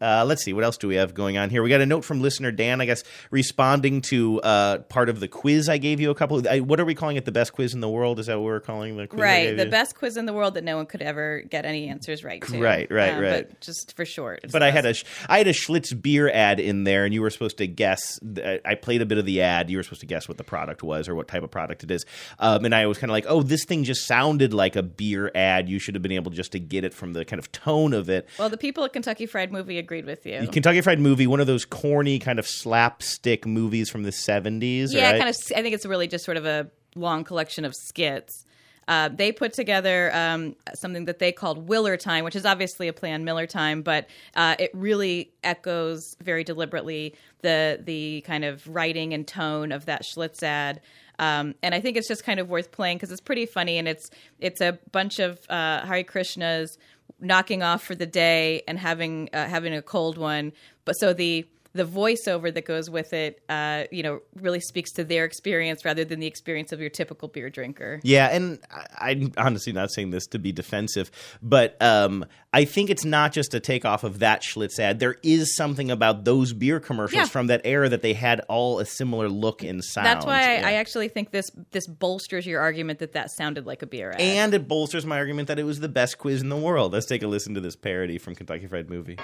[0.00, 1.62] Uh, let's see what else do we have going on here.
[1.62, 5.28] We got a note from listener Dan, I guess, responding to uh, part of the
[5.28, 6.10] quiz I gave you.
[6.10, 6.38] A couple.
[6.38, 7.24] Of, I, what are we calling it?
[7.24, 8.18] The best quiz in the world?
[8.18, 9.20] Is that what we're calling the quiz?
[9.20, 9.70] I Right, the you?
[9.70, 12.60] best quiz in the world that no one could ever get any answers right to.
[12.60, 13.48] Right, right, Um, right.
[13.48, 14.44] But just for short.
[14.50, 17.30] But I had a sh- had a Schlitz beer ad in there, and you were
[17.30, 18.18] supposed to guess.
[18.64, 19.70] I played a bit of the ad.
[19.70, 21.90] You were supposed to guess what the product was or what type of product it
[21.90, 22.04] is.
[22.38, 25.30] Um, and I was kind of like, "Oh, this thing just sounded like a beer
[25.34, 25.68] ad.
[25.68, 28.08] You should have been able just to get it from the kind of tone of
[28.08, 30.46] it." Well, the people at Kentucky Fried Movie agreed with you.
[30.48, 34.92] Kentucky Fried Movie, one of those corny kind of slapstick movies from the seventies.
[34.92, 35.18] Yeah, right?
[35.18, 35.36] kind of.
[35.56, 38.44] I think it's really just sort of a long collection of skits.
[38.86, 42.92] Uh, they put together um, something that they called Willer Time, which is obviously a
[42.92, 48.66] play on Miller Time, but uh, it really echoes very deliberately the the kind of
[48.66, 50.80] writing and tone of that Schlitz ad.
[51.18, 53.88] Um, and I think it's just kind of worth playing because it's pretty funny, and
[53.88, 56.76] it's it's a bunch of uh, Hare Krishnas
[57.20, 60.52] knocking off for the day and having uh, having a cold one.
[60.84, 65.04] But so the the voiceover that goes with it, uh, you know, really speaks to
[65.04, 68.00] their experience rather than the experience of your typical beer drinker.
[68.02, 71.10] Yeah, and I, I'm honestly not saying this to be defensive,
[71.42, 74.98] but um, I think it's not just a takeoff of that Schlitz ad.
[74.98, 77.24] There is something about those beer commercials Yeah.
[77.26, 80.06] from that era that they had all a similar look and sound.
[80.06, 80.66] That's why Yeah.
[80.66, 84.10] I, I actually think this this bolsters your argument that that sounded like a beer
[84.12, 84.20] ad.
[84.20, 86.92] and it bolsters my argument that it was the best quiz in the world.
[86.92, 89.18] Let's take a listen to this parody from Kentucky Fried Movie.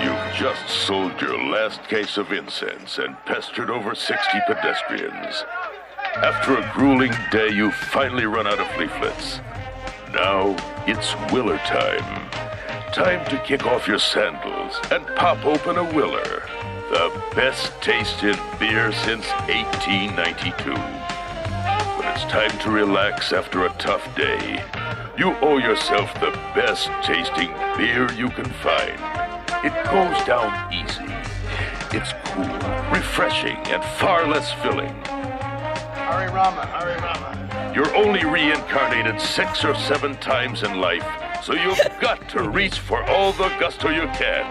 [0.00, 5.44] You've just sold your last case of incense and pestered over 60 pedestrians.
[6.16, 9.40] After a grueling day, you finally run out of leaflets.
[10.12, 12.30] Now it's Willer time.
[12.92, 16.42] Time to kick off your sandals and pop open a Willer.
[16.90, 20.72] The best tasted beer since 1892.
[20.72, 24.64] When it's time to relax after a tough day,
[25.18, 29.21] you owe yourself the best tasting beer you can find.
[29.64, 31.04] It goes down easy.
[31.96, 32.44] It's cool,
[32.90, 34.94] refreshing, and far less filling.
[35.04, 37.72] Hurry, Rama, hurry, Rama.
[37.74, 41.04] You're only reincarnated six or seven times in life,
[41.42, 44.44] so you've got to reach for all the gusto you can.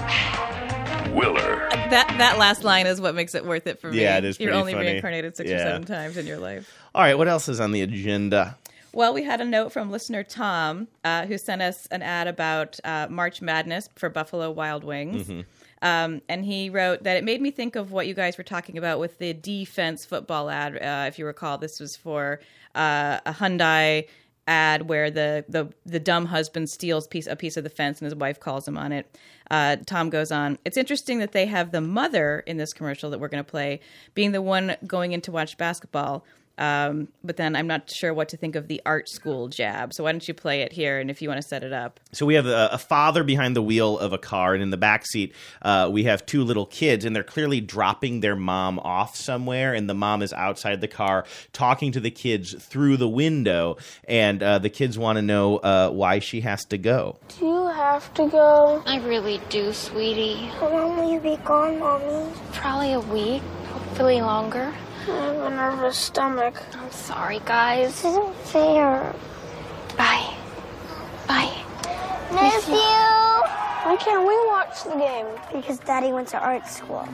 [1.16, 1.68] Willer.
[1.90, 4.00] that that last line is what makes it worth it for me.
[4.02, 4.86] Yeah, it is You're pretty only funny.
[4.88, 6.74] reincarnated six or seven times in your life.
[6.96, 8.58] All right, what else is on the agenda?
[8.94, 12.80] Well, we had a note from listener Tom uh, who sent us an ad about
[12.84, 15.28] uh, March Madness for Buffalo Wild Wings.
[15.28, 15.46] Mhm.
[15.84, 18.78] Um, and he wrote that it made me think of what you guys were talking
[18.78, 20.76] about with the defense football ad.
[20.76, 22.40] Uh, if you recall, this was for
[22.76, 24.08] uh, a Hyundai
[24.48, 28.06] ad where the, the, the dumb husband steals piece, a piece of the fence and
[28.06, 29.18] his wife calls him on it.
[29.50, 33.20] Uh, Tom goes on, It's interesting that they have the mother in this commercial that
[33.20, 33.80] we're going to play
[34.14, 36.26] being the one going in to watch basketball.
[36.62, 39.96] Um, but then I'm not sure what to think of the art school jab.
[39.96, 41.00] So why don't you play it here?
[41.00, 42.00] And if you want to set it up.
[42.12, 44.78] So we have a, a father behind the wheel of a car, and in the
[44.78, 45.34] back seat,
[45.64, 49.90] uh, we have two little kids, and they're clearly dropping their mom off somewhere, and
[49.90, 54.60] the mom is outside the car talking to the kids through the window, and uh,
[54.60, 57.18] the kids want to know uh, why she has to go.
[57.40, 58.84] Do you have to go?
[58.86, 60.36] I really do, sweetie.
[60.60, 62.32] How long will you be gone, Mommy?
[62.54, 64.72] Probably a week, hopefully longer.
[65.08, 66.62] I have a nervous stomach.
[66.74, 67.88] I'm sorry, guys.
[68.02, 69.16] This isn't fair.
[69.98, 70.36] Bye.
[71.28, 71.64] Bye.
[72.32, 73.22] Miss you.
[73.84, 75.26] Why can't we watch the game?
[75.52, 77.08] Because Daddy went to art school.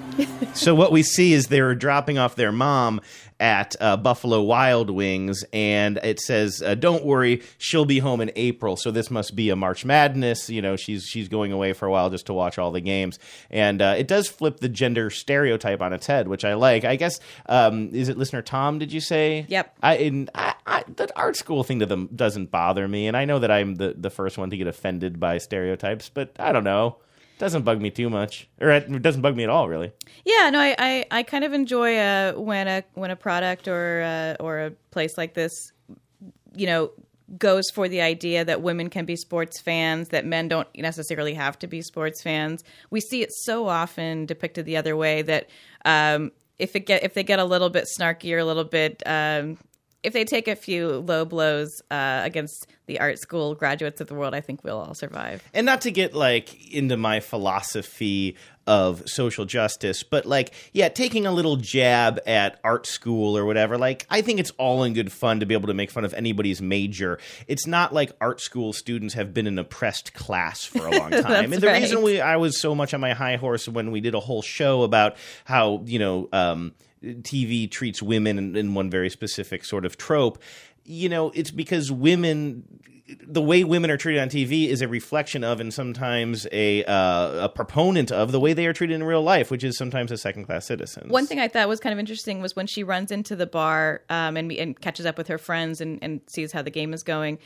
[0.53, 2.99] so what we see is they're dropping off their mom
[3.39, 8.31] at uh, Buffalo Wild Wings, and it says, uh, "Don't worry, she'll be home in
[8.35, 10.49] April." So this must be a March Madness.
[10.49, 13.19] You know, she's she's going away for a while just to watch all the games,
[13.49, 16.83] and uh, it does flip the gender stereotype on its head, which I like.
[16.83, 18.79] I guess um, is it listener Tom?
[18.79, 19.45] Did you say?
[19.47, 19.77] Yep.
[19.81, 23.25] I, and I, I, the art school thing to them doesn't bother me, and I
[23.25, 26.63] know that I'm the the first one to get offended by stereotypes, but I don't
[26.63, 26.97] know.
[27.39, 29.91] Doesn't bug me too much, or it doesn't bug me at all, really.
[30.25, 34.01] Yeah, no, I, I, I kind of enjoy uh, when a when a product or
[34.01, 35.71] uh, or a place like this,
[36.55, 36.91] you know,
[37.38, 41.59] goes for the idea that women can be sports fans, that men don't necessarily have
[41.59, 42.63] to be sports fans.
[42.89, 45.49] We see it so often depicted the other way that
[45.85, 49.03] um, if it get if they get a little bit snarky or a little bit
[49.05, 49.57] um,
[50.03, 54.15] if they take a few low blows uh, against the art school graduates of the
[54.15, 55.43] world, I think we'll all survive.
[55.53, 58.35] and not to get like into my philosophy
[58.67, 63.77] of social justice but like yeah taking a little jab at art school or whatever
[63.77, 66.13] like i think it's all in good fun to be able to make fun of
[66.13, 67.17] anybody's major
[67.47, 71.53] it's not like art school students have been an oppressed class for a long time
[71.53, 71.81] and the right.
[71.81, 74.41] reason we i was so much on my high horse when we did a whole
[74.41, 76.73] show about how you know um
[77.21, 80.41] TV treats women in, in one very specific sort of trope,
[80.83, 82.63] you know, it's because women
[83.25, 87.45] the way women are treated on TV is a reflection of, and sometimes a uh,
[87.45, 90.17] a proponent of the way they are treated in real life, which is sometimes a
[90.17, 91.07] second class citizen.
[91.09, 94.01] One thing I thought was kind of interesting was when she runs into the bar
[94.09, 97.03] um, and, and catches up with her friends and, and sees how the game is
[97.03, 97.39] going.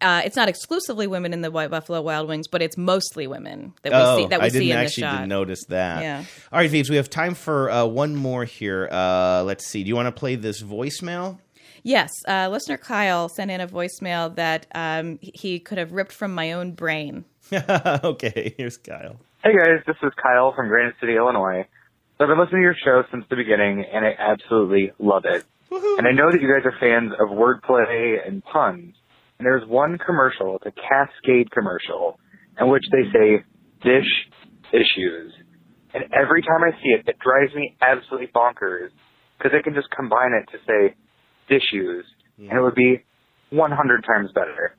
[0.00, 3.72] Uh, it's not exclusively women in the White Buffalo Wild Wings, but it's mostly women
[3.82, 5.16] that we oh, see that we I didn't see in actually the shot.
[5.18, 6.02] didn't notice that.
[6.02, 6.24] Yeah.
[6.52, 8.88] All right, Vives, we have time for uh, one more here.
[8.90, 9.82] Uh, let's see.
[9.82, 11.38] Do you want to play this voicemail?
[11.82, 16.34] Yes, uh, listener Kyle sent in a voicemail that um, he could have ripped from
[16.34, 17.24] my own brain.
[17.52, 19.16] okay, here's Kyle.
[19.44, 21.64] Hey guys, this is Kyle from Granite City, Illinois.
[22.18, 25.44] So I've been listening to your show since the beginning, and I absolutely love it.
[25.70, 28.94] And I know that you guys are fans of wordplay and puns.
[29.38, 32.18] And there's one commercial, it's a Cascade commercial,
[32.58, 33.44] in which they say
[33.82, 34.10] dish
[34.72, 35.32] issues.
[35.92, 38.88] And every time I see it, it drives me absolutely bonkers
[39.36, 40.94] because they can just combine it to say
[41.48, 42.04] dishes,
[42.38, 43.04] and it would be
[43.50, 44.76] 100 times better.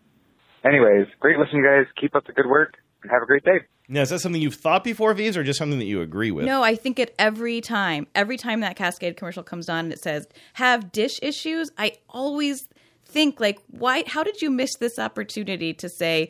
[0.66, 1.86] Anyways, great listening, guys.
[2.00, 3.60] Keep up the good work and have a great day.
[3.90, 6.46] Now, is that something you've thought before, Vives, or just something that you agree with?
[6.46, 8.06] No, I think it every time.
[8.16, 12.68] Every time that Cascade commercial comes on and it says have dish issues, I always
[13.08, 16.30] think like why how did you miss this opportunity to say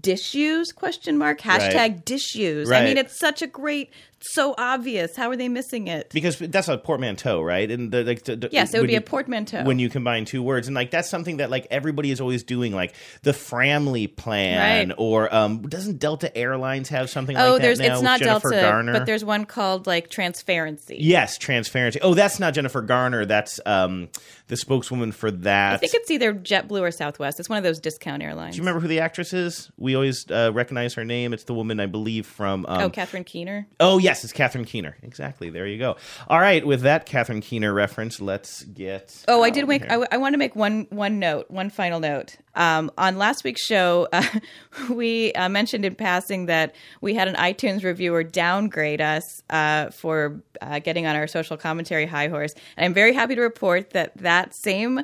[0.00, 1.40] dishes question mark?
[1.40, 2.04] Hashtag Right.
[2.04, 3.90] dishes i mean it's such a great
[4.32, 7.70] so obvious how are they missing it Because that's a portmanteau, right?
[7.70, 9.64] And the, like, the, Yes, it would be you- a portmanteau.
[9.64, 12.74] when you combine two words, and like that's something that like everybody is always doing,
[12.74, 14.94] like the Framily plan, Right.
[14.98, 18.50] or um, doesn't Delta Airlines have something oh like that there's now it's not Jennifer
[18.50, 18.92] delta Garner?
[18.92, 22.00] but there's one called like transparency Yes, transparency.
[22.02, 23.24] Oh, that's not Jennifer Garner.
[23.24, 24.08] That's um,
[24.48, 25.72] the spokeswoman for that.
[25.74, 28.62] i think it's either jetblue or southwest it's one of those discount airlines Do you
[28.62, 29.70] remember who the actress is?
[29.78, 31.32] We always uh, recognize her name.
[31.32, 32.66] It's the woman, I believe, from.
[32.68, 34.96] Um, oh catherine keener Oh, yes, it's Catherine Keener.
[35.02, 35.50] Exactly.
[35.50, 35.96] There you go.
[36.28, 39.24] All right, with that Catherine Keener reference, let's get.
[39.26, 39.90] Oh, I did make.
[39.90, 42.36] I, I want to make one one note, one final note.
[42.54, 44.22] Um, on last week's show, uh,
[44.90, 50.42] we uh, mentioned in passing that we had an iTunes reviewer downgrade us uh, for
[50.60, 54.16] uh, getting on our social commentary high horse, and I'm very happy to report that
[54.18, 55.00] that same.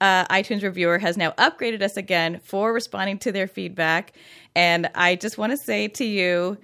[0.00, 4.12] Uh, iTunes reviewer has now upgraded us again for responding to their feedback.
[4.54, 6.58] And I just want to say to you,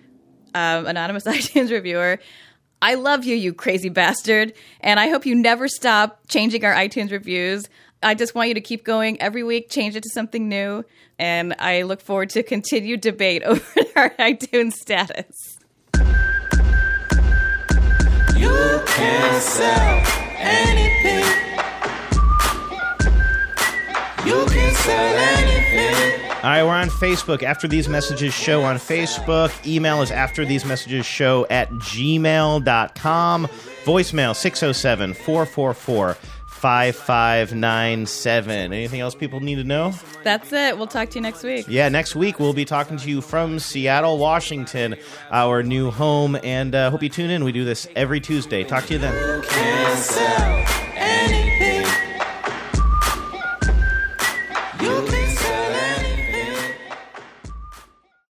[0.55, 2.19] um, anonymous iTunes reviewer,
[2.83, 4.55] I love you, you crazy bastard.
[4.81, 7.69] And I hope you never stop changing our iTunes reviews.
[8.03, 10.85] I just want you to keep going every week, change it to something new.
[11.19, 13.63] And I look forward to continued debate over
[13.97, 15.59] our iTunes status.
[18.37, 20.03] You can sell
[20.39, 21.25] anything.
[24.27, 26.30] You can sell anything.
[26.43, 27.43] All right, we're on Facebook.
[27.43, 29.53] After These Messages Show on Facebook.
[29.67, 33.47] Email is after these messages show at gmail.com.
[33.85, 38.73] Voicemail 607 444 5597.
[38.73, 39.93] Anything else people need to know?
[40.25, 40.79] That's it.
[40.79, 41.67] We'll talk to you next week.
[41.69, 44.97] Yeah, next week we'll be talking to you from Seattle, Washington,
[45.31, 47.45] our new home, and uh, hope you tune in.
[47.45, 48.65] We do this every Tuesday.
[48.65, 49.43] Talk to you then.
[49.43, 50.65] Can sell